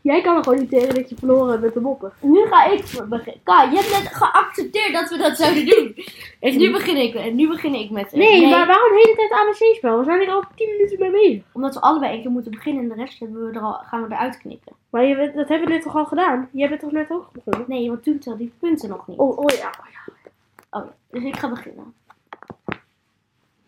Jij 0.00 0.22
kan 0.22 0.36
er 0.36 0.42
gewoon 0.42 0.58
niet 0.58 0.70
tegen 0.70 0.94
dat 0.94 1.08
je 1.08 1.16
verloren 1.16 1.50
hebt 1.50 1.62
met 1.62 1.74
de 1.74 1.80
moppen. 1.80 2.12
Nu 2.20 2.46
ga 2.46 2.64
ik 2.64 2.84
beginnen. 3.08 3.40
Kai, 3.42 3.70
je 3.70 3.76
hebt 3.76 3.90
net 3.90 4.14
geaccepteerd 4.14 4.92
dat 4.92 5.10
we 5.10 5.16
dat 5.16 5.36
zouden 5.36 5.66
doen. 5.66 5.94
Dus 6.40 6.56
nu 6.56 6.72
begin 6.72 6.96
ik, 6.96 7.14
en 7.14 7.34
nu 7.34 7.48
begin 7.48 7.74
ik 7.74 7.90
met... 7.90 8.12
Nee, 8.12 8.48
maar 8.48 8.66
waarom 8.66 8.88
de 8.88 9.02
hele 9.04 9.16
tijd 9.16 9.40
ABC-spel? 9.40 9.98
We 9.98 10.04
zijn 10.04 10.20
er 10.20 10.30
al 10.30 10.42
10 10.54 10.68
minuten 10.70 10.98
mee 10.98 11.10
bezig. 11.10 11.42
Omdat 11.52 11.74
we 11.74 11.80
allebei 11.80 12.12
één 12.12 12.22
keer 12.22 12.30
moeten 12.30 12.50
beginnen 12.50 12.82
en 12.82 12.88
de 12.88 12.94
rest 12.94 13.18
hebben 13.18 13.46
we 13.46 13.52
er 13.52 13.60
al, 13.60 13.72
gaan 13.72 14.02
we 14.08 14.14
eruit 14.14 14.38
knippen. 14.38 14.72
Maar 14.90 15.04
je, 15.04 15.32
dat 15.34 15.48
hebben 15.48 15.68
we 15.68 15.74
net 15.74 15.82
toch 15.82 15.96
al 15.96 16.06
gedaan? 16.06 16.48
Jij 16.52 16.68
bent 16.68 16.80
toch 16.80 16.92
net 16.92 17.10
ook 17.10 17.32
begonnen? 17.32 17.64
Nee, 17.68 17.88
want 17.88 18.02
toen 18.02 18.18
telde 18.18 18.38
die 18.38 18.52
punten 18.58 18.88
nog 18.88 19.06
niet. 19.06 19.18
Oh, 19.18 19.38
oh 19.38 19.56
ja. 19.56 19.70
Oh, 20.70 20.86
dus 21.10 21.22
ik 21.22 21.36
ga 21.36 21.48
beginnen. 21.48 21.94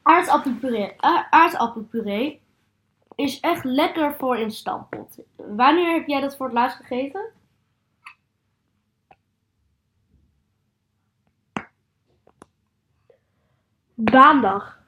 Aardappelpuree, 0.06 2.40
is 3.14 3.40
echt 3.40 3.64
lekker 3.64 4.14
voor 4.14 4.36
in 4.36 4.50
stampot. 4.50 5.18
Wanneer 5.36 5.92
heb 5.92 6.06
jij 6.06 6.20
dat 6.20 6.36
voor 6.36 6.46
het 6.46 6.54
laatst 6.54 6.76
gegeten? 6.76 7.32
Maandag. 13.94 14.84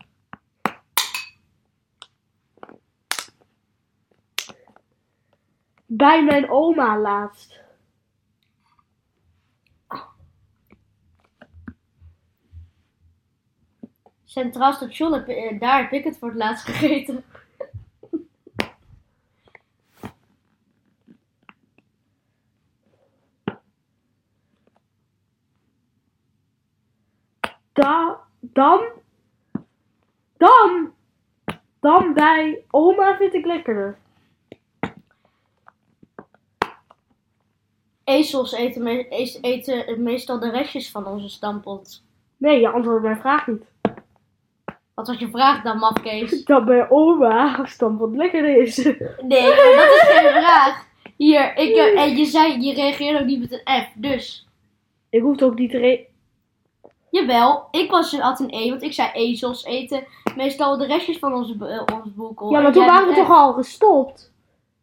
Bij 5.87 6.25
mijn 6.25 6.51
oma 6.51 6.99
laatst. 6.99 7.58
Centraal 14.29 14.73
Station, 14.73 15.13
heb, 15.13 15.29
eh, 15.29 15.61
daar 15.61 15.83
heb 15.83 15.93
ik 15.93 16.05
het 16.05 16.19
voor 16.19 16.29
het 16.29 16.37
laatst 16.37 16.65
gegeten. 16.65 17.25
Da, 27.73 28.19
dan. 28.41 28.81
Dan. 30.37 30.93
Dan 31.81 32.15
bij 32.15 32.65
oma 32.71 33.17
vind 33.17 33.35
ik 33.35 33.47
lekkerder. 33.47 33.99
Ezels 38.05 38.53
eten, 38.53 38.83
me- 38.83 39.09
eten 39.41 40.03
meestal 40.03 40.39
de 40.39 40.51
restjes 40.51 40.91
van 40.91 41.07
onze 41.07 41.29
stampot. 41.29 42.03
Nee, 42.37 42.61
je 42.61 42.69
antwoordt 42.69 43.03
mijn 43.03 43.21
vraag 43.21 43.47
niet. 43.47 43.65
Wat 44.99 45.07
was 45.07 45.19
je 45.19 45.29
vraag 45.29 45.63
dan, 45.63 45.79
mafkees? 45.79 46.45
Dat 46.45 46.65
bij 46.65 46.91
oma 46.91 47.65
stampot 47.65 48.17
lekkerder 48.17 48.57
is. 48.57 48.77
Nee, 48.77 49.43
maar 49.43 49.75
dat 49.77 49.95
is 49.95 50.05
geen 50.09 50.31
vraag. 50.43 50.87
Hier, 51.17 51.57
ik, 51.57 51.77
en 51.77 52.17
je 52.17 52.25
zei, 52.25 52.61
je 52.61 52.75
reageerde 52.75 53.19
ook 53.21 53.25
niet 53.27 53.41
met 53.41 53.53
een 53.65 53.83
F, 53.83 53.87
dus... 53.95 54.47
Ik 55.11 55.23
hoef 55.23 55.43
ook 55.43 55.59
niet 55.59 55.71
te 55.71 55.79
re- 55.79 56.05
Jawel, 57.11 57.69
ik 57.71 57.91
was 57.91 58.19
had 58.19 58.41
een 58.41 58.55
E, 58.55 58.69
want 58.69 58.83
ik 58.83 58.93
zei 58.93 59.11
ezels 59.13 59.65
eten 59.65 60.05
meestal 60.37 60.77
de 60.77 60.87
restjes 60.87 61.19
van 61.19 61.35
onze, 61.35 61.57
bo- 61.57 61.67
eh, 61.67 61.83
onze 61.95 62.11
boekel. 62.11 62.51
Ja, 62.53 62.61
maar 62.61 62.73
toen 62.73 62.87
waren 62.87 63.09
we 63.09 63.15
toch 63.15 63.31
al 63.31 63.53
gestopt. 63.53 64.33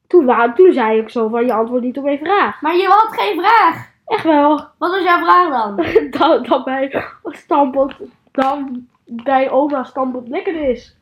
Toen, 0.07 0.25
wa- 0.25 0.53
toen 0.53 0.73
zei 0.73 0.99
ik 0.99 1.09
zo 1.09 1.27
van 1.27 1.45
je 1.45 1.53
antwoord 1.53 1.83
niet 1.83 1.97
op 1.97 2.03
mijn 2.03 2.19
vraag. 2.19 2.61
Maar 2.61 2.75
je 2.75 2.87
had 2.87 3.07
geen 3.19 3.39
vraag. 3.41 3.89
Echt 4.05 4.23
wel. 4.23 4.49
Wat 4.77 4.91
was 4.91 5.03
jouw 5.03 5.19
vraag 5.23 5.49
dan? 5.49 5.85
dan, 6.19 6.43
dan 6.43 6.63
bij 6.63 7.05
stampot, 7.23 7.93
dan 8.31 8.87
bij 9.05 9.49
oma 9.51 9.83
stampot 9.83 10.27
lekkerder 10.27 10.69
is. 10.69 10.95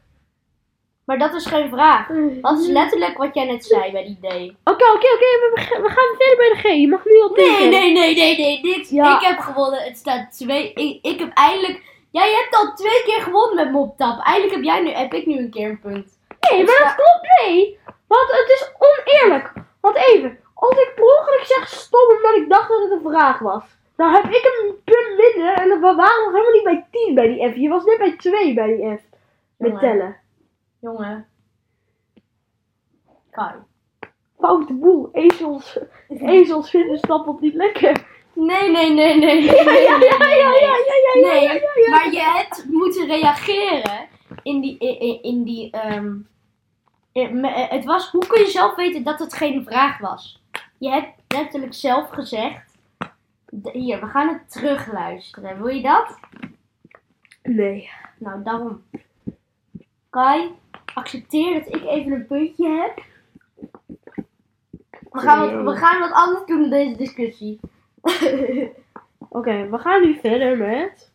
Maar 1.05 1.17
dat 1.17 1.33
is 1.33 1.45
geen 1.45 1.69
vraag. 1.69 2.07
Dat 2.41 2.59
is 2.59 2.67
letterlijk 2.67 3.17
wat 3.17 3.33
jij 3.33 3.45
net 3.45 3.65
zei 3.65 3.91
bij 3.91 4.03
die 4.03 4.17
D. 4.21 4.25
Oké, 4.63 4.85
oké, 4.85 4.91
oké, 4.93 5.29
we, 5.41 5.51
beg- 5.55 5.69
we 5.81 5.89
gaan 5.89 6.15
verder 6.17 6.37
bij 6.37 6.49
de 6.49 6.55
G. 6.55 6.63
Je 6.63 6.87
mag 6.87 7.05
nu 7.05 7.21
al 7.21 7.29
Nee, 7.29 7.45
tekenen. 7.47 7.69
nee, 7.69 7.91
nee, 7.93 8.15
nee, 8.15 8.37
nee, 8.37 8.59
niks. 8.61 8.89
Ja. 8.89 9.15
Ik 9.15 9.25
heb 9.27 9.39
gewonnen. 9.39 9.83
Het 9.83 9.97
staat 9.97 10.31
twee. 10.37 10.73
Ik, 10.73 11.05
ik 11.05 11.19
heb 11.19 11.31
eindelijk. 11.33 11.81
Jij 12.11 12.31
hebt 12.31 12.55
al 12.55 12.73
twee 12.75 13.03
keer 13.05 13.21
gewonnen 13.21 13.55
met 13.55 13.71
Moptap. 13.71 14.19
Eindelijk 14.23 14.53
heb, 14.53 14.63
jij 14.63 14.81
nu, 14.81 14.89
heb 14.89 15.13
ik 15.13 15.25
nu 15.25 15.37
een 15.37 15.49
keer 15.51 15.69
een 15.69 15.79
punt. 15.79 16.17
Nee, 16.51 16.63
maar 16.63 16.79
dat 16.79 16.95
klopt 16.95 17.41
nee. 17.41 17.79
Want 18.07 18.31
het 18.31 18.49
is 18.49 18.71
oneerlijk. 18.79 19.51
Want 19.81 19.95
even, 19.95 20.39
als 20.53 20.71
ik 20.77 20.91
per 20.95 21.03
ongeluk 21.03 21.43
zeg 21.45 21.67
stom 21.67 22.09
omdat 22.15 22.35
ik 22.35 22.49
dacht 22.49 22.69
dat 22.69 22.81
het 22.81 22.91
een 22.91 23.11
vraag 23.11 23.39
was. 23.39 23.63
Dan 23.95 24.13
heb 24.13 24.23
ik 24.25 24.43
een 24.61 24.75
punt 24.83 25.17
minder 25.17 25.53
en 25.53 25.69
we 25.69 25.79
waren 25.95 26.23
nog 26.23 26.31
helemaal 26.33 26.51
niet 26.51 26.63
bij 26.63 26.85
10 26.91 27.15
bij 27.15 27.27
die 27.27 27.51
F. 27.51 27.55
Je 27.55 27.69
was 27.69 27.83
net 27.85 27.97
bij 27.97 28.15
2 28.17 28.53
bij 28.53 28.75
die 28.75 28.97
F. 28.97 29.01
Met 29.57 29.71
Jongen. 29.71 29.79
tellen. 29.79 30.15
Jongen. 30.79 31.27
Kai. 33.31 33.53
Foute 34.39 34.73
boel. 34.73 35.09
Ezels, 35.11 35.79
ezels 36.07 36.69
vinden 36.69 36.97
stappelt 36.97 37.41
niet 37.41 37.53
lekker. 37.53 38.05
Nee, 38.33 38.71
nee, 38.71 38.93
nee, 38.93 39.17
nee, 39.19 39.41
nee. 39.41 39.43
Ja, 39.43 39.61
ja, 39.61 39.73
ja, 39.73 39.97
ja, 39.99 40.17
ja, 40.19 40.53
ja, 40.55 41.21
ja, 41.21 41.31
Nee, 41.33 41.61
maar 41.89 42.11
je 42.11 42.21
hebt 42.21 42.65
moeten 42.69 43.05
reageren 43.07 44.07
in 44.43 44.61
die, 44.61 44.77
in, 44.77 45.21
in- 45.23 45.43
die, 45.43 45.71
ehm, 45.71 46.15
in- 47.11 47.45
eh, 47.45 47.69
het 47.69 47.85
was, 47.85 48.11
hoe 48.11 48.27
kun 48.27 48.39
je 48.39 48.47
zelf 48.49 48.75
weten 48.75 49.03
dat 49.03 49.19
het 49.19 49.33
geen 49.33 49.63
vraag 49.63 49.97
was? 49.99 50.41
Je 50.77 50.89
hebt 50.89 51.07
letterlijk 51.27 51.73
zelf 51.73 52.09
gezegd, 52.09 52.72
hier, 53.61 53.99
we 53.99 54.05
gaan 54.05 54.27
het 54.27 54.51
terugluisteren. 54.51 55.57
Wil 55.57 55.67
je 55.67 55.81
dat? 55.81 56.19
Nee. 57.43 57.89
Nou, 58.17 58.43
daarom. 58.43 58.83
Kai, 60.09 60.51
accepteer 60.93 61.63
dat 61.63 61.75
ik 61.75 61.85
even 61.85 62.11
een 62.11 62.27
puntje 62.27 62.69
heb. 62.69 63.03
We 65.11 65.19
gaan, 65.19 65.63
wat, 65.63 65.73
we 65.73 65.79
gaan 65.79 65.99
wat 65.99 66.11
anders 66.11 66.45
doen 66.45 66.63
in 66.63 66.69
deze 66.69 66.97
discussie. 66.97 67.59
Oké, 69.29 69.69
we 69.69 69.77
gaan 69.77 70.01
nu 70.01 70.15
verder 70.19 70.57
met... 70.57 71.11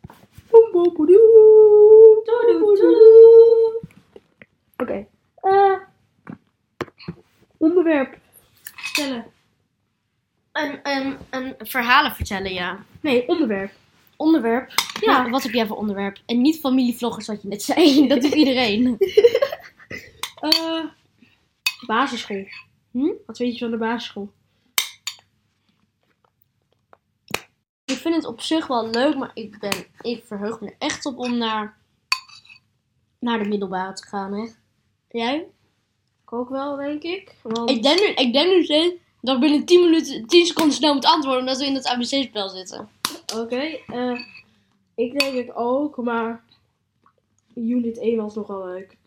Oké. 4.77 5.07
eh 5.35 5.79
onderwerp. 7.57 8.17
Stellen. 8.75 9.25
Een, 10.59 10.79
een, 10.83 11.17
een 11.29 11.55
verhalen 11.59 12.11
vertellen, 12.11 12.53
ja. 12.53 12.85
Nee, 13.01 13.27
onderwerp. 13.27 13.71
Onderwerp? 14.15 14.71
Ja. 15.01 15.29
Wat 15.29 15.43
heb 15.43 15.51
jij 15.51 15.67
voor 15.67 15.77
onderwerp? 15.77 16.17
En 16.25 16.41
niet 16.41 16.59
familievloggers, 16.59 17.27
wat 17.27 17.41
je 17.41 17.47
net 17.47 17.63
zei. 17.63 18.07
Dat 18.07 18.21
doet 18.21 18.33
iedereen. 18.33 18.97
Eh 20.39 20.83
basisschool. 21.85 22.47
Hm? 22.91 23.11
Wat 23.25 23.37
weet 23.37 23.53
je 23.53 23.59
van 23.59 23.71
de 23.71 23.77
basisschool? 23.77 24.31
Ik 27.85 27.95
vind 27.97 28.15
het 28.15 28.25
op 28.25 28.41
zich 28.41 28.67
wel 28.67 28.89
leuk, 28.89 29.15
maar 29.15 29.31
ik, 29.33 29.59
ben, 29.59 29.85
ik 30.01 30.23
verheug 30.25 30.59
me 30.59 30.67
er 30.67 30.75
echt 30.77 31.05
op 31.05 31.17
om 31.17 31.37
naar, 31.37 31.77
naar 33.19 33.43
de 33.43 33.49
middelbare 33.49 33.93
te 33.93 34.07
gaan. 34.07 34.33
Hè. 34.33 34.49
Jij? 35.09 35.47
Ik 36.23 36.33
ook 36.33 36.49
wel, 36.49 36.75
denk 36.75 37.03
ik. 37.03 37.35
Want... 37.41 37.69
Ik 37.69 37.83
denk 37.83 37.99
nu, 37.99 38.05
ik 38.05 38.33
denk 38.33 38.53
nu 38.53 38.63
steeds 38.63 38.93
dat 39.21 39.35
ik 39.35 39.41
binnen 39.41 39.65
10 39.65 39.83
minuten, 39.83 40.27
10 40.27 40.45
seconden 40.45 40.73
snel 40.73 40.93
moet 40.93 41.05
antwoorden 41.05 41.41
omdat 41.41 41.57
we 41.57 41.65
in 41.65 41.75
het 41.75 41.87
ABC-spel 41.87 42.49
zitten. 42.49 42.89
Oké, 43.35 43.61
eh, 43.87 44.19
ik 44.95 45.19
denk 45.19 45.35
het 45.35 45.55
ook, 45.55 45.97
maar 45.97 46.43
unit 47.55 47.97
1 47.97 48.17
was 48.17 48.35
nog 48.35 48.47
wel 48.47 48.65
leuk. 48.65 48.97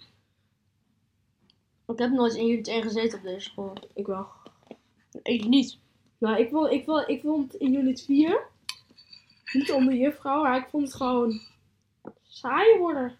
Ik 1.86 1.98
heb 1.98 2.10
nooit 2.10 2.34
in 2.34 2.50
unit 2.50 2.68
1 2.68 2.82
gezeten 2.82 3.18
op 3.18 3.24
deze 3.24 3.40
school. 3.40 3.72
Ik 3.94 4.06
wel. 4.06 4.26
Ik 5.22 5.44
niet. 5.44 5.78
Nou, 6.18 6.38
ik 6.38 6.50
vond, 6.50 6.70
ik 6.70 6.84
vond, 6.84 7.08
ik 7.08 7.20
vond 7.20 7.54
in 7.54 7.74
unit 7.74 8.02
4, 8.02 8.46
niet 9.52 9.72
om 9.72 9.86
de 9.86 9.96
juffrouw, 9.96 10.42
maar 10.42 10.56
ik 10.56 10.68
vond 10.70 10.86
het 10.86 10.94
gewoon 10.94 11.40
saai 12.28 12.78
worden. 12.78 13.16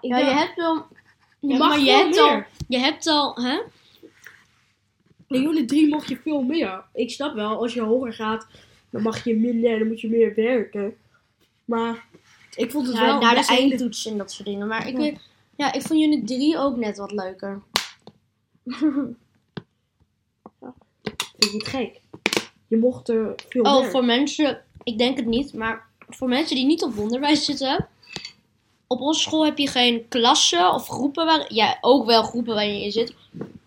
Ik 0.00 0.10
Ja, 0.10 0.18
je 0.18 0.24
hebt 0.24 0.56
wel... 0.56 0.86
je 1.40 1.48
ja, 1.48 1.56
mag 1.56 1.68
maar 1.68 1.80
je 1.80 1.90
hebt, 1.90 2.18
al, 2.18 2.42
je 2.68 2.78
hebt 2.78 3.06
al... 3.06 3.34
Hè? 3.34 3.60
In 5.34 5.44
unit 5.44 5.68
3 5.68 5.88
mocht 5.88 6.08
je 6.08 6.16
veel 6.16 6.42
meer. 6.42 6.84
Ik 6.94 7.10
snap 7.10 7.34
wel, 7.34 7.60
als 7.60 7.74
je 7.74 7.80
hoger 7.80 8.12
gaat, 8.12 8.46
dan 8.90 9.02
mag 9.02 9.24
je 9.24 9.36
minder 9.36 9.72
en 9.72 9.78
dan 9.78 9.88
moet 9.88 10.00
je 10.00 10.08
meer 10.08 10.34
werken. 10.34 10.96
Maar 11.64 12.04
ik 12.56 12.70
vond 12.70 12.86
het 12.86 12.96
Ja, 12.96 13.06
wel 13.06 13.20
naar 13.20 13.34
de 13.34 13.46
eindtoets 13.46 14.06
en 14.06 14.18
dat 14.18 14.32
soort 14.32 14.48
dingen. 14.48 14.66
Maar 14.68 14.86
ik, 14.86 14.92
Ja. 14.92 14.98
weet, 14.98 15.20
ja, 15.56 15.72
ik 15.72 15.82
vond 15.82 16.00
unit 16.00 16.26
3 16.26 16.58
ook 16.58 16.76
net 16.76 16.96
wat 16.98 17.12
leuker. 17.12 17.62
Vind 21.38 21.52
je 21.52 21.58
het 21.58 21.68
gek? 21.68 22.00
Je 22.68 22.76
mocht 22.76 23.08
er 23.08 23.34
veel 23.48 23.62
Oh, 23.62 23.80
meer. 23.80 23.90
voor 23.90 24.04
mensen... 24.04 24.62
Ik 24.84 24.98
denk 24.98 25.16
het 25.16 25.26
niet, 25.26 25.54
maar 25.54 25.86
voor 26.08 26.28
mensen 26.28 26.56
die 26.56 26.64
niet 26.66 26.82
op 26.82 26.98
onderwijs 26.98 27.44
zitten... 27.44 27.88
op 28.86 29.00
onze 29.00 29.20
school 29.20 29.44
heb 29.44 29.58
je 29.58 29.66
geen 29.66 30.08
klassen 30.08 30.74
of 30.74 30.88
groepen 30.88 31.26
waar, 31.26 31.52
ja, 31.54 31.78
ook 31.80 32.06
wel 32.06 32.22
groepen 32.22 32.54
waar 32.54 32.66
je 32.66 32.82
in 32.84 32.92
zit, 32.92 33.14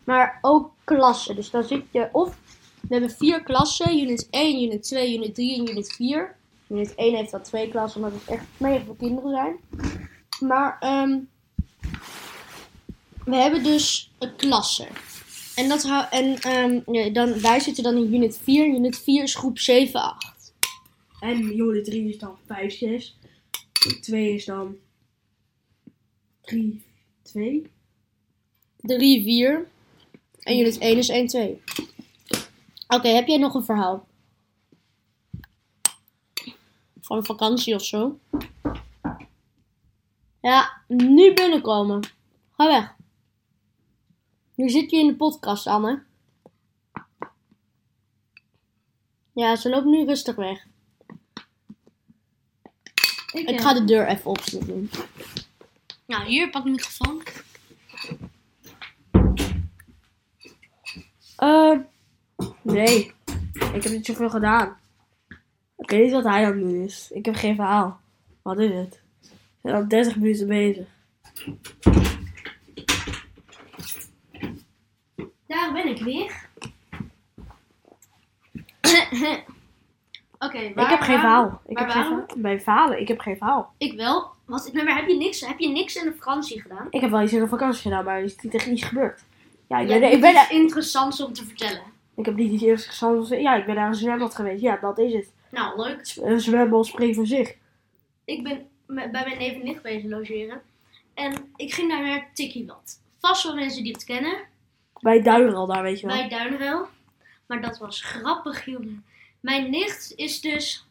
maar 0.05 0.39
ook 0.41 0.71
klassen. 0.83 1.35
Dus 1.35 1.49
dan 1.49 1.63
zit 1.63 1.83
je 1.91 2.09
of, 2.11 2.37
we 2.81 2.87
hebben 2.89 3.11
vier 3.11 3.43
klassen, 3.43 3.99
unit 3.99 4.27
1, 4.29 4.63
unit 4.63 4.83
2, 4.83 5.17
unit 5.17 5.35
3 5.35 5.59
en 5.59 5.69
unit 5.69 5.93
4. 5.93 6.35
Unit 6.67 6.95
1 6.95 7.15
heeft 7.15 7.31
dan 7.31 7.41
twee 7.41 7.69
klassen, 7.69 8.03
omdat 8.03 8.19
het 8.19 8.29
echt 8.29 8.45
mega 8.57 8.83
veel 8.83 8.95
kinderen 8.95 9.31
zijn. 9.31 9.57
Maar 10.39 10.77
ehm, 10.79 11.19
we 13.25 13.35
hebben 13.35 13.63
dus 13.63 14.11
een 14.19 14.35
klasse. 14.35 14.87
En, 15.55 15.69
dat 15.69 16.07
en 16.09 16.39
ehm, 16.39 16.79
ja, 16.91 17.09
dan, 17.09 17.41
wij 17.41 17.59
zitten 17.59 17.83
dan 17.83 17.95
in 17.95 18.13
unit 18.13 18.39
4. 18.43 18.67
Unit 18.67 18.97
4 18.97 19.23
is 19.23 19.35
groep 19.35 19.59
7, 19.59 20.01
8. 20.01 20.53
En 21.19 21.59
unit 21.59 21.85
3 21.85 22.09
is 22.09 22.17
dan 22.17 22.37
5, 22.45 22.77
6. 22.77 23.17
2 24.01 24.33
is 24.33 24.45
dan 24.45 24.75
3, 26.41 26.83
2. 27.21 27.71
3, 28.81 29.23
4. 29.23 29.67
En 30.45 30.59
unit 30.59 30.77
1 30.77 30.97
is 30.97 31.09
1, 31.09 31.27
2. 31.27 31.61
Oké, 32.87 33.07
heb 33.07 33.27
jij 33.27 33.37
nog 33.37 33.53
een 33.53 33.63
verhaal? 33.63 34.07
Van 37.01 37.25
vakantie 37.25 37.75
of 37.75 37.83
zo? 37.83 38.19
Ja, 40.41 40.81
nu 40.87 41.33
binnenkomen. 41.33 42.01
Ga 42.51 42.67
weg. 42.67 42.95
Nu 44.55 44.69
zit 44.69 44.91
je 44.91 44.97
in 44.97 45.07
de 45.07 45.15
podcast, 45.15 45.67
Anne. 45.67 46.03
Ja, 49.33 49.55
ze 49.55 49.69
loopt 49.69 49.85
nu 49.85 50.05
rustig 50.05 50.35
weg. 50.35 50.65
Ik 53.33 53.61
ga 53.61 53.73
de 53.73 53.83
deur 53.83 54.07
even 54.07 54.29
op 54.29 54.43
doen. 54.65 54.89
Nou, 56.05 56.25
hier 56.25 56.49
pak 56.49 56.65
ik 56.65 56.71
microfoon. 56.71 57.23
Eh, 61.35 61.79
nee. 62.75 63.13
Ik 63.73 63.83
heb 63.83 63.91
niet 63.91 64.05
zoveel 64.05 64.29
gedaan. 64.29 64.77
Ik 65.77 65.89
weet 65.89 66.03
niet 66.03 66.11
wat 66.11 66.23
hij 66.23 66.45
aan 66.45 66.51
het 66.51 66.59
doen 66.59 66.83
is. 66.83 67.11
Ik 67.11 67.25
heb 67.25 67.35
geen 67.35 67.55
verhaal. 67.55 67.99
Wat 68.41 68.59
is 68.59 68.73
het? 68.73 69.01
We 69.21 69.69
zijn 69.69 69.75
al 69.75 69.87
30 69.87 70.15
minuten 70.15 70.47
bezig. 70.47 70.87
Daar 75.47 75.73
ben 75.73 75.87
ik 75.87 75.97
weer. 76.03 76.49
Oké, 80.39 80.57
ik 80.57 80.75
heb 80.75 80.99
geen 80.99 81.19
verhaal. 81.19 81.61
Ik 81.65 81.77
heb 81.77 81.89
geen 81.89 82.03
verhaal. 82.03 82.25
Bij 82.37 82.61
verhalen, 82.61 82.99
ik 82.99 83.07
heb 83.07 83.19
geen 83.19 83.37
verhaal. 83.37 83.73
Ik 83.77 83.93
wel. 83.93 84.33
Wat, 84.45 84.73
maar 84.73 84.95
heb 84.95 85.07
je 85.07 85.17
niks, 85.17 85.41
heb 85.41 85.59
je 85.59 85.69
niks 85.69 85.95
in 85.95 86.05
de 86.05 86.13
vakantie 86.13 86.61
gedaan? 86.61 86.87
Ik 86.89 87.01
heb 87.01 87.09
wel 87.09 87.21
iets 87.21 87.33
in 87.33 87.39
de 87.39 87.47
vakantie 87.47 87.81
gedaan, 87.81 88.03
maar 88.03 88.17
er 88.17 88.23
is 88.23 88.35
niet 88.41 88.53
echt 88.53 88.65
iets 88.65 88.83
gebeurd. 88.83 89.23
Ja, 89.67 89.79
ik 89.79 89.89
Ja, 89.89 89.99
ben, 89.99 90.11
ik 90.11 90.21
ben, 90.21 90.35
iets 90.35 90.49
interessants 90.49 91.23
om 91.23 91.33
te 91.33 91.45
vertellen. 91.45 91.94
Ik 92.15 92.25
heb 92.25 92.35
niet 92.35 92.51
iets 92.51 92.63
interessants. 92.63 93.29
Ja, 93.29 93.55
ik 93.55 93.65
ben 93.65 93.75
naar 93.75 93.87
een 93.87 93.95
zwembad 93.95 94.35
geweest. 94.35 94.61
Ja, 94.61 94.77
dat 94.77 94.99
is 94.99 95.13
het. 95.13 95.33
Nou, 95.51 95.81
leuk. 95.81 96.15
Een 96.21 96.39
zwembad 96.39 96.85
spreekt 96.85 97.15
voor 97.15 97.27
zich. 97.27 97.55
Ik 98.25 98.43
ben 98.43 98.67
bij 98.87 99.09
mijn 99.11 99.37
neef 99.37 99.53
en 99.53 99.63
nicht 99.63 99.81
bezig 99.81 100.09
logeren. 100.09 100.61
En 101.13 101.51
ik 101.55 101.73
ging 101.73 101.89
daar 101.89 102.01
naar 102.01 102.29
Tikkiewat. 102.33 102.99
Vast 103.19 103.43
wel 103.43 103.55
mensen 103.55 103.83
die 103.83 103.91
het 103.91 104.03
kennen. 104.03 104.37
Bij 104.99 105.21
Duineral 105.21 105.65
daar, 105.65 105.83
weet 105.83 105.99
je 105.99 106.07
wel. 106.07 106.15
bij 106.15 106.29
Duinrel. 106.29 106.87
Maar 107.45 107.61
dat 107.61 107.77
was 107.77 108.01
grappig, 108.01 108.65
jongen. 108.65 109.05
Mijn 109.39 109.69
nicht 109.69 110.13
is 110.15 110.41
dus 110.41 110.87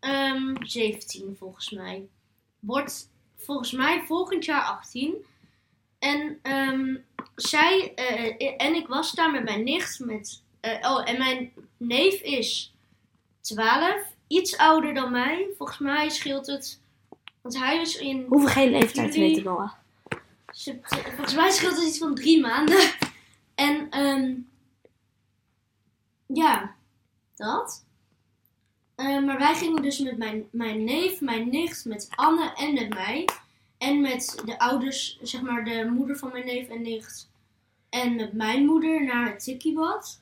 ehm 0.00 0.54
17 0.60 1.36
volgens 1.38 1.70
mij. 1.70 2.06
Wordt 2.60 3.10
volgens 3.36 3.72
mij 3.72 4.02
volgend 4.06 4.44
jaar 4.44 4.62
18. 4.62 5.14
En 5.98 6.38
ehm, 6.42 6.96
zij 7.34 7.92
eh, 7.94 8.54
en 8.66 8.74
ik 8.74 8.86
was 8.86 9.12
daar 9.12 9.30
met 9.30 9.44
mijn 9.44 9.64
nicht. 9.64 9.98
Met, 10.00 10.42
eh, 10.60 10.90
oh, 10.92 11.08
en 11.10 11.18
mijn 11.18 11.52
neef 11.76 12.20
is 12.20 12.74
12. 13.40 14.14
Iets 14.26 14.56
ouder 14.56 14.94
dan 14.94 15.10
mij. 15.10 15.46
Volgens 15.56 15.78
mij 15.78 16.08
scheelt 16.10 16.46
het. 16.46 16.80
Want 17.40 17.58
hij 17.58 17.80
is 17.80 17.96
in 17.96 18.24
Hoeveel 18.28 18.48
geen 18.48 18.70
leeftijd 18.70 19.14
Jullie- 19.14 19.28
weten, 19.28 19.44
Noah? 19.44 19.72
Sept- 20.50 20.94
Volgens 21.14 21.34
mij 21.34 21.50
scheelt 21.50 21.76
het 21.76 21.86
iets 21.88 21.98
van 21.98 22.14
drie 22.14 22.40
maanden. 22.40 22.90
En 23.54 23.86
ehm 23.90 24.32
ja, 26.26 26.74
dat. 27.36 27.84
Eh, 28.94 29.24
maar 29.24 29.38
wij 29.38 29.54
gingen 29.54 29.82
dus 29.82 29.98
met 29.98 30.16
mijn, 30.16 30.48
mijn 30.50 30.84
neef, 30.84 31.20
mijn 31.20 31.48
nicht, 31.50 31.84
met 31.84 32.08
Anne 32.14 32.52
en 32.54 32.74
met 32.74 32.88
mij. 32.88 33.28
En 33.78 34.00
met 34.00 34.42
de 34.44 34.58
ouders, 34.58 35.18
zeg 35.22 35.40
maar 35.40 35.64
de 35.64 35.90
moeder 35.94 36.16
van 36.16 36.32
mijn 36.32 36.46
neef 36.46 36.68
en 36.68 36.82
nicht. 36.82 37.28
En 37.88 38.14
met 38.14 38.32
mijn 38.32 38.64
moeder 38.64 39.04
naar 39.04 39.28
het 39.28 39.44
Tikkiebad. 39.44 40.20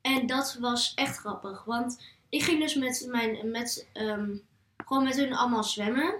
En 0.00 0.26
dat 0.26 0.56
was 0.60 0.94
echt 0.94 1.16
grappig. 1.16 1.64
Want 1.64 2.02
ik 2.28 2.42
ging 2.42 2.60
dus 2.60 2.74
met 2.74 3.06
mijn, 3.08 3.50
met, 3.50 3.88
ehm, 3.92 4.36
gewoon 4.76 5.04
met 5.04 5.16
hun 5.16 5.34
allemaal 5.34 5.64
zwemmen. 5.64 6.14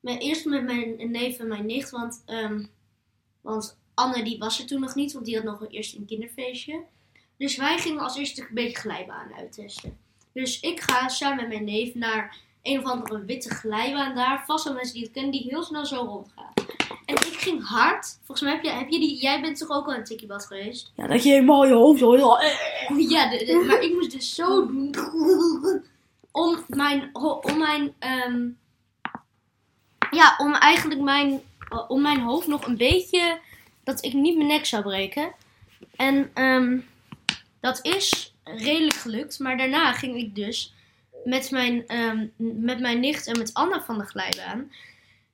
Maar 0.00 0.16
eerst 0.16 0.44
met 0.44 0.64
mijn 0.64 1.10
neef 1.10 1.38
en 1.38 1.48
mijn 1.48 1.66
nicht, 1.66 1.90
want, 1.90 2.22
ehm, 2.26 2.64
want 3.40 3.78
Anne 3.94 4.22
die 4.22 4.38
was 4.38 4.60
er 4.60 4.66
toen 4.66 4.80
nog 4.80 4.94
niet, 4.94 5.12
want 5.12 5.24
die 5.24 5.34
had 5.34 5.44
nog 5.44 5.66
eerst 5.68 5.94
een 5.94 6.06
kinderfeestje. 6.06 6.82
Dus 7.36 7.56
wij 7.56 7.78
gingen 7.78 8.02
als 8.02 8.16
eerste 8.16 8.40
een 8.40 8.54
beetje 8.54 8.78
glijbanen 8.78 9.36
uittesten. 9.36 9.98
Dus 10.32 10.60
ik 10.60 10.80
ga 10.80 11.08
samen 11.08 11.36
met 11.36 11.48
mijn 11.48 11.64
neef 11.64 11.94
naar 11.94 12.36
een 12.64 12.78
of 12.78 12.84
andere 12.84 13.24
witte 13.24 13.50
glijbaan 13.54 14.14
daar. 14.14 14.44
Vast 14.46 14.64
wel 14.64 14.72
mensen 14.74 14.94
die 14.94 15.02
het 15.02 15.12
kennen, 15.12 15.32
die 15.32 15.46
heel 15.48 15.62
snel 15.62 15.86
zo 15.86 15.96
rondgaat. 15.96 16.52
En 17.06 17.14
ik 17.14 17.22
ging 17.38 17.66
hard. 17.68 18.18
Volgens 18.24 18.40
mij 18.40 18.52
heb 18.52 18.62
je, 18.64 18.70
heb 18.70 18.88
je 18.88 18.98
die, 18.98 19.20
jij 19.20 19.40
bent 19.40 19.58
toch 19.58 19.68
ook 19.70 19.86
al 19.86 19.94
een 19.94 20.04
tikkiebad 20.04 20.46
geweest? 20.46 20.92
Ja, 20.96 21.06
dat 21.06 21.22
je 21.22 21.30
helemaal 21.30 21.66
je 21.66 21.72
hoofd 21.74 21.98
zo 21.98 22.12
heel... 22.14 22.38
eh, 22.40 22.50
Ja, 23.10 23.30
de- 23.30 23.44
de- 23.44 23.64
maar 23.66 23.80
ik 23.82 23.92
moest 23.94 24.10
dus 24.10 24.34
zo 24.34 24.66
doen. 24.66 24.94
Om 26.32 26.64
mijn. 26.68 27.10
Om 27.42 27.58
mijn 27.58 27.94
ehm, 27.98 28.48
ja, 30.10 30.34
om 30.38 30.54
eigenlijk 30.54 31.00
mijn. 31.00 31.40
Om 31.88 32.02
mijn 32.02 32.20
hoofd 32.20 32.46
nog 32.46 32.66
een 32.66 32.76
beetje. 32.76 33.38
Dat 33.84 34.04
ik 34.04 34.12
niet 34.12 34.36
mijn 34.36 34.48
nek 34.48 34.66
zou 34.66 34.82
breken. 34.82 35.32
En 35.96 36.30
ehm, 36.34 36.78
dat 37.60 37.78
is 37.82 38.34
redelijk 38.44 38.94
gelukt. 38.94 39.38
Maar 39.38 39.56
daarna 39.56 39.92
ging 39.92 40.16
ik 40.16 40.34
dus. 40.34 40.73
Met 41.24 41.50
mijn, 41.50 41.86
ehm, 41.86 42.26
met 42.36 42.80
mijn 42.80 43.00
nicht 43.00 43.26
en 43.26 43.38
met 43.38 43.54
Anne 43.54 43.80
van 43.80 43.98
de 43.98 44.04
glijbaan. 44.04 44.70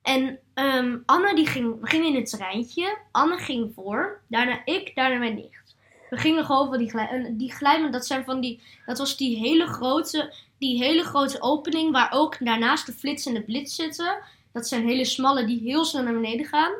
En 0.02 0.38
ehm, 0.54 0.98
Anne 1.06 1.34
die 1.34 1.46
ging, 1.46 1.76
ging 1.80 2.04
in 2.04 2.14
het 2.14 2.30
treintje. 2.30 2.98
Anne 3.10 3.38
ging 3.38 3.72
voor. 3.74 4.20
Daarna 4.28 4.62
ik, 4.64 4.94
daarna 4.94 5.18
mijn 5.18 5.34
nicht. 5.34 5.76
We 6.10 6.16
gingen 6.16 6.44
gewoon 6.44 6.68
van 6.68 6.78
die 6.78 6.90
glijbaan. 6.90 7.36
Die 7.36 7.52
glijbaan, 7.52 7.90
dat 7.90 8.06
zijn 8.06 8.24
van 8.24 8.40
die. 8.40 8.62
Dat 8.86 8.98
was 8.98 9.16
die 9.16 9.36
hele 9.36 9.66
grote. 9.66 10.34
Die 10.58 10.82
hele 10.82 11.02
grote 11.02 11.42
opening 11.42 11.92
waar 11.92 12.12
ook 12.12 12.36
daarnaast 12.44 12.86
de 12.86 12.92
flits 12.92 13.26
en 13.26 13.34
de 13.34 13.42
blitz 13.42 13.74
zitten. 13.74 14.18
Dat 14.52 14.68
zijn 14.68 14.88
hele 14.88 15.04
smalle 15.04 15.44
die 15.44 15.60
heel 15.60 15.84
snel 15.84 16.02
naar 16.02 16.12
beneden 16.12 16.46
gaan. 16.46 16.72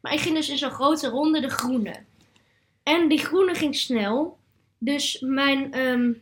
Maar 0.00 0.12
ik 0.12 0.20
ging 0.20 0.34
dus 0.34 0.48
in 0.48 0.58
zo'n 0.58 0.70
grote 0.70 1.08
ronde 1.08 1.40
de 1.40 1.50
groene. 1.50 1.94
En 2.82 3.08
die 3.08 3.18
groene 3.18 3.54
ging 3.54 3.76
snel. 3.76 4.38
Dus 4.78 5.20
mijn. 5.20 5.72
ehm, 5.72 6.12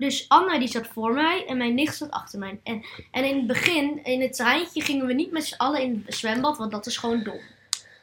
dus 0.00 0.28
Anna 0.28 0.58
die 0.58 0.68
zat 0.68 0.86
voor 0.86 1.12
mij 1.12 1.44
en 1.46 1.56
mijn 1.56 1.74
nicht 1.74 1.96
zat 1.96 2.10
achter 2.10 2.38
mij. 2.38 2.60
En, 2.62 2.84
en 3.10 3.24
in 3.24 3.36
het 3.36 3.46
begin, 3.46 4.04
in 4.04 4.20
het 4.20 4.32
treintje, 4.32 4.82
gingen 4.82 5.06
we 5.06 5.12
niet 5.12 5.32
met 5.32 5.44
z'n 5.44 5.56
allen 5.56 5.82
in 5.82 6.02
het 6.06 6.14
zwembad, 6.14 6.58
want 6.58 6.70
dat 6.70 6.86
is 6.86 6.96
gewoon 6.96 7.22
dom. 7.22 7.40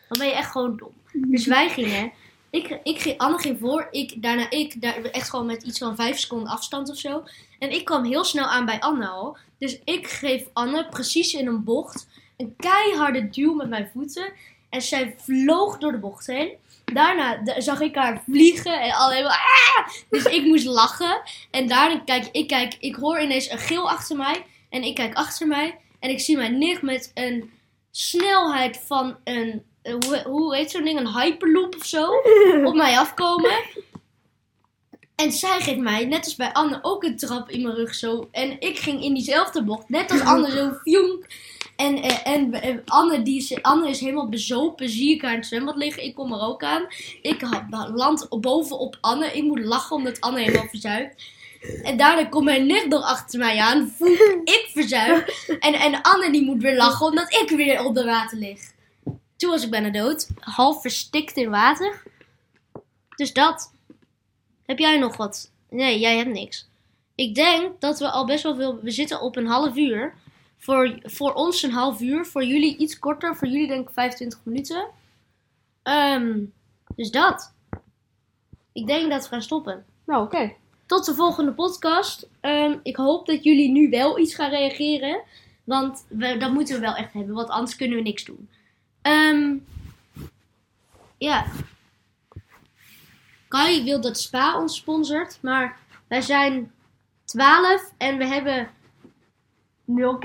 Dan 0.08 0.18
ben 0.18 0.28
je 0.28 0.34
echt 0.34 0.52
gewoon 0.52 0.78
dom. 0.78 0.92
Dus 1.14 1.46
wij 1.46 1.70
gingen, 1.70 2.12
ik, 2.50 2.80
ik 2.84 3.00
ging, 3.00 3.18
Anne 3.18 3.38
ging 3.38 3.60
voor, 3.60 3.88
ik, 3.92 4.22
daarna 4.22 4.50
ik, 4.50 4.82
daar, 4.82 5.02
echt 5.02 5.30
gewoon 5.30 5.46
met 5.46 5.64
iets 5.64 5.78
van 5.78 5.96
vijf 5.96 6.20
seconden 6.20 6.52
afstand 6.52 6.90
of 6.90 6.98
zo. 6.98 7.24
En 7.60 7.72
ik 7.72 7.86
kwam 7.86 8.06
heel 8.06 8.24
snel 8.24 8.46
aan 8.46 8.66
bij 8.66 8.80
Anne 8.80 9.08
al. 9.08 9.38
Dus 9.58 9.80
ik 9.84 10.08
geef 10.08 10.44
Anne 10.54 10.88
precies 10.90 11.34
in 11.34 11.48
een 11.48 11.64
bocht 11.64 12.08
een 12.38 12.54
keiharde 12.58 13.30
duw 13.30 13.54
met 13.54 13.70
mijn 13.70 13.90
voeten. 13.94 14.34
En 14.69 14.82
zij 14.82 15.15
vloog 15.23 15.77
door 15.77 15.91
de 15.91 15.97
bocht 15.99 16.27
heen. 16.27 16.51
Daarna 16.93 17.41
zag 17.58 17.80
ik 17.80 17.95
haar 17.95 18.23
vliegen 18.30 18.82
en 18.82 18.91
alleen 18.91 19.23
maar... 19.23 19.62
"Ah!" 19.77 19.88
Dus 20.10 20.23
ik 20.25 20.45
moest 20.45 20.65
lachen. 20.65 21.21
En 21.51 21.67
daarna 21.67 21.99
kijk 22.06 22.27
ik, 22.32 22.47
kijk, 22.47 22.75
ik 22.80 22.95
hoor 22.95 23.19
ineens 23.21 23.49
een 23.51 23.58
gil 23.58 23.89
achter 23.89 24.17
mij. 24.17 24.45
En 24.69 24.84
ik 24.84 24.95
kijk 24.95 25.13
achter 25.15 25.47
mij. 25.47 25.77
En 25.99 26.10
ik 26.10 26.19
zie 26.19 26.38
mijn 26.38 26.58
nicht 26.58 26.82
met 26.82 27.12
een 27.13 27.51
snelheid 27.91 28.82
van 28.86 29.17
een... 29.23 29.63
eh, 29.82 29.93
Hoe, 30.06 30.21
hoe 30.25 30.56
heet 30.56 30.71
zo'n 30.71 30.84
ding? 30.84 30.99
Een 30.99 31.13
hyperloop 31.21 31.75
of 31.75 31.86
zo. 31.86 32.08
Op 32.69 32.75
mij 32.75 32.97
afkomen. 32.97 33.51
En 35.15 35.32
zij 35.32 35.62
geeft 35.62 35.80
mij, 35.80 36.06
net 36.06 36.23
als 36.25 36.36
bij 36.36 36.53
Anne, 36.53 36.80
ook 36.82 37.03
een 37.03 37.17
trap 37.17 37.49
in 37.49 37.62
mijn 37.62 37.75
rug 37.75 37.95
zo. 37.95 38.27
En 38.32 38.60
ik 38.62 38.80
ging 38.80 39.03
in 39.03 39.13
diezelfde 39.13 39.63
bocht, 39.63 39.89
net 39.89 40.12
als 40.12 40.21
Anne, 40.21 40.51
zo 40.51 40.71
fjonk. 40.82 41.25
En, 41.78 42.02
eh, 42.02 42.28
en, 42.34 42.54
eh, 42.54 42.76
Anne, 42.86 43.22
die 43.22 43.38
is, 43.38 43.62
Anne 43.62 43.90
is 43.90 44.00
helemaal 44.00 44.30
bezopen, 44.30 44.90
zie 44.90 45.16
ik 45.16 45.22
haar 45.22 45.32
in 45.32 45.38
het 45.38 45.48
zwembad 45.48 45.76
liggen. 45.76 46.04
Ik 46.04 46.16
kom 46.16 46.34
er 46.34 46.42
ook 46.42 46.63
aan. 46.63 46.88
Ik 47.22 47.42
land 47.94 48.28
bovenop 48.30 48.98
Anne. 49.02 49.32
Ik 49.32 49.44
moet 49.44 49.60
lachen 49.60 49.96
omdat 49.96 50.22
Anne 50.22 50.40
helemaal 50.40 50.68
verzuipt. 50.68 51.24
En 51.84 51.98
daarna 51.98 52.26
komt 52.26 52.46
mijn 52.46 52.66
nicht 52.66 52.88
nog 52.88 53.04
achter 53.04 53.40
mij 53.40 53.60
aan. 53.60 53.88
Voel 53.98 54.42
ik 54.44 54.70
verzuip. 54.74 55.28
En, 55.60 55.74
en 55.74 56.02
Anne 56.02 56.32
die 56.32 56.46
moet 56.46 56.62
weer 56.62 56.76
lachen 56.76 57.06
omdat 57.06 57.34
ik 57.34 57.50
weer 57.50 57.86
onder 57.86 58.06
water 58.06 58.38
lig. 58.38 58.60
Toen 59.38 59.50
was 59.50 59.63
ik 59.63 59.70
bijna 59.70 59.90
dood. 59.90 60.30
Half 60.40 60.82
verstikt 60.82 61.38
in 61.38 61.50
water. 61.50 62.04
Dus 63.16 63.34
dat. 63.34 63.74
Heb 64.66 64.80
jij 64.80 64.98
nog 64.98 65.18
wat? 65.18 65.52
Nee, 65.70 66.00
jij 66.00 66.18
hebt 66.18 66.30
niks. 66.30 66.68
Ik 67.16 67.36
denk 67.36 67.82
dat 67.82 68.00
we 68.00 68.10
al 68.10 68.26
best 68.26 68.44
wel 68.44 68.56
veel... 68.56 68.80
We 68.82 68.92
zitten 68.92 69.22
op 69.22 69.36
een 69.36 69.48
half 69.48 69.76
uur. 69.76 70.13
Voor, 70.58 71.00
voor 71.04 71.34
ons 71.34 71.63
een 71.63 71.72
half 71.72 72.02
uur. 72.02 72.26
Voor 72.26 72.43
jullie 72.43 72.78
iets 72.78 73.00
korter. 73.00 73.36
Voor 73.36 73.48
jullie 73.48 73.67
denk 73.67 73.88
ik 73.88 73.93
25 73.93 74.39
minuten. 74.43 74.88
Ehm, 75.84 76.43
dus 76.96 77.12
dat. 77.12 77.54
Ik 78.72 78.88
denk 78.88 79.12
dat 79.12 79.24
we 79.24 79.28
gaan 79.30 79.41
stoppen. 79.41 79.86
Nou, 80.06 80.24
oké. 80.24 80.54
Tot 80.86 81.06
de 81.06 81.13
volgende 81.13 81.54
podcast. 81.54 82.28
Ehm, 82.39 82.78
ik 82.84 82.96
hoop 82.96 83.26
dat 83.26 83.43
jullie 83.43 83.72
nu 83.72 83.89
wel 83.89 84.20
iets 84.20 84.36
gaan 84.36 84.50
reageren. 84.50 85.22
Want 85.63 86.06
we, 86.10 86.38
dat 86.38 86.52
moeten 86.52 86.76
we 86.76 86.82
wel 86.82 86.96
echt 86.96 87.13
hebben. 87.13 87.36
Want 87.36 87.50
anders 87.50 87.76
kunnen 87.76 87.98
we 87.98 88.04
niks 88.04 88.26
doen. 88.26 88.50
Ehm, 89.02 89.56
ja. 91.17 91.46
Kai 93.48 93.84
wil 93.84 94.02
dat 94.02 94.20
Spa 94.20 94.60
ons 94.60 94.76
sponsort. 94.76 95.38
Maar 95.41 95.78
wij 96.08 96.22
zijn 96.22 96.72
12 97.26 97.91
en 97.98 98.17
we 98.17 98.26
hebben 98.26 98.70
Nul? 99.88 100.19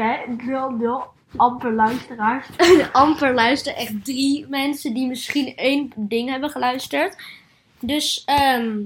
Nul, 0.45 0.71
nul. 0.71 1.03
Amper 1.37 1.73
luisteraars. 1.73 2.47
amper 2.93 3.35
luisteren. 3.35 3.79
Echt 3.79 4.05
drie 4.05 4.47
mensen 4.49 4.95
die 4.95 5.07
misschien 5.07 5.57
één 5.57 5.93
ding 5.97 6.31
hebben 6.31 6.51
geluisterd. 6.51 7.17
Dus, 7.81 8.23
ehm 8.25 8.79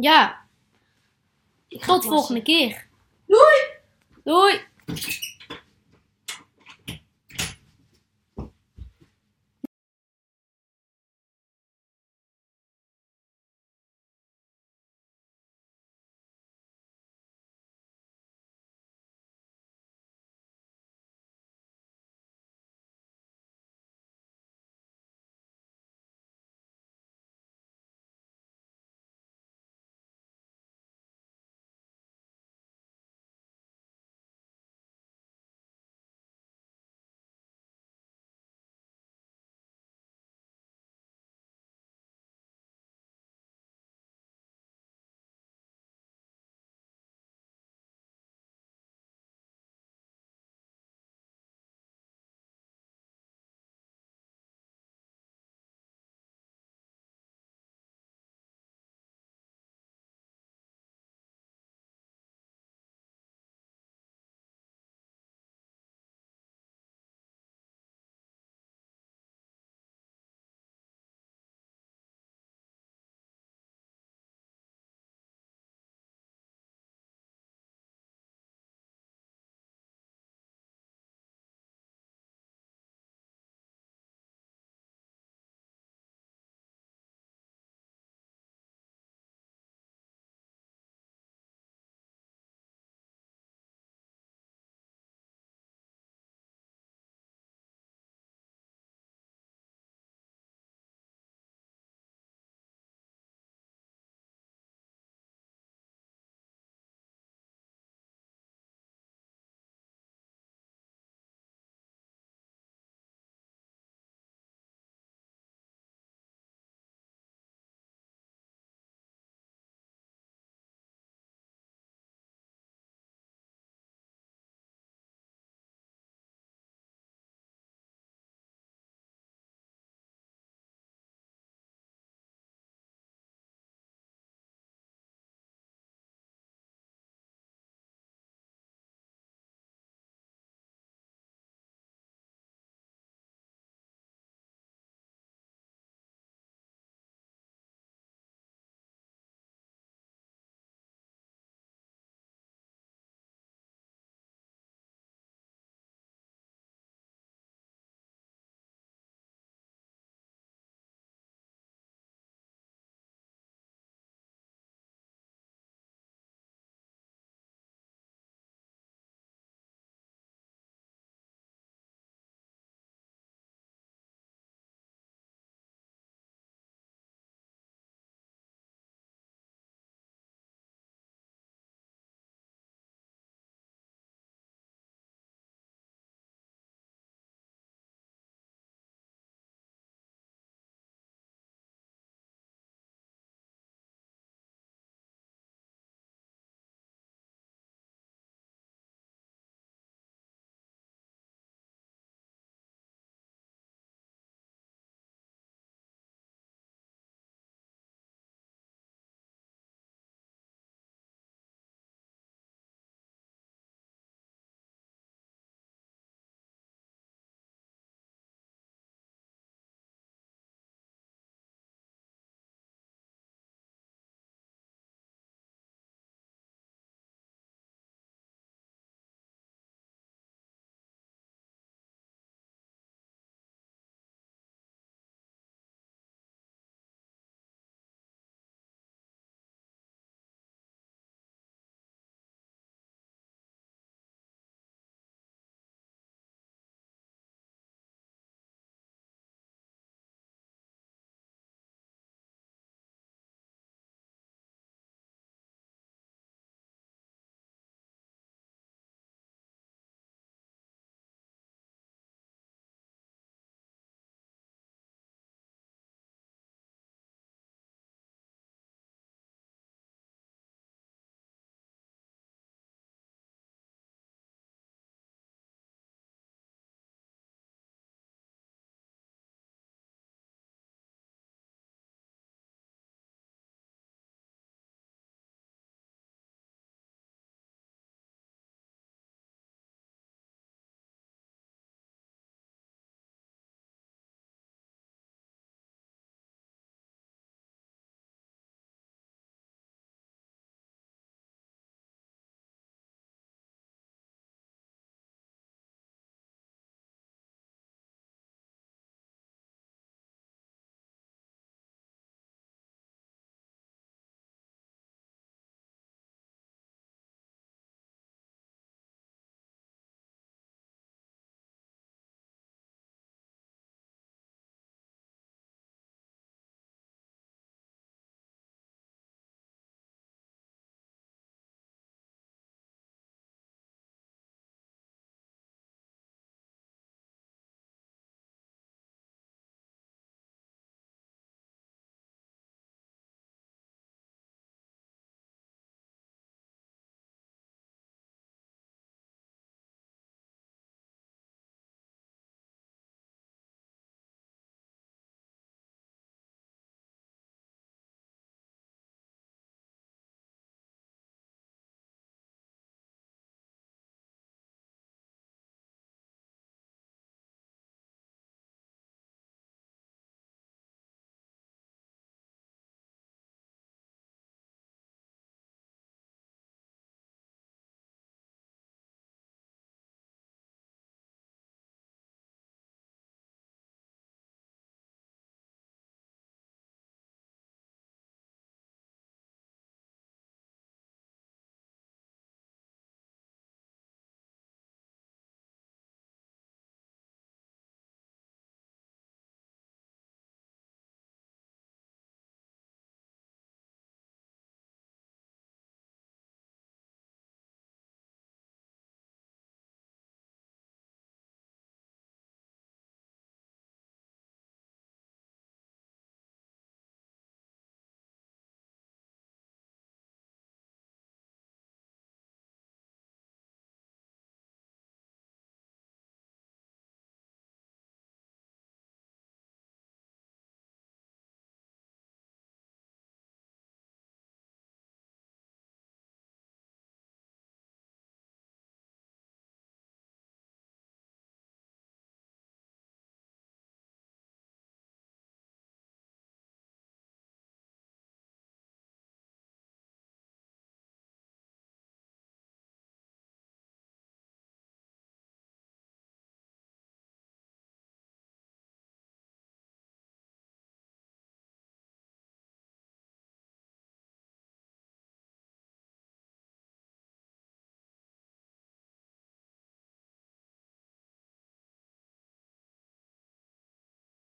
ja. 0.00 0.42
Tot 1.68 2.04
volgende 2.04 2.42
keer. 2.42 2.86
Doei! 3.26 3.62
Doei! 4.24 4.60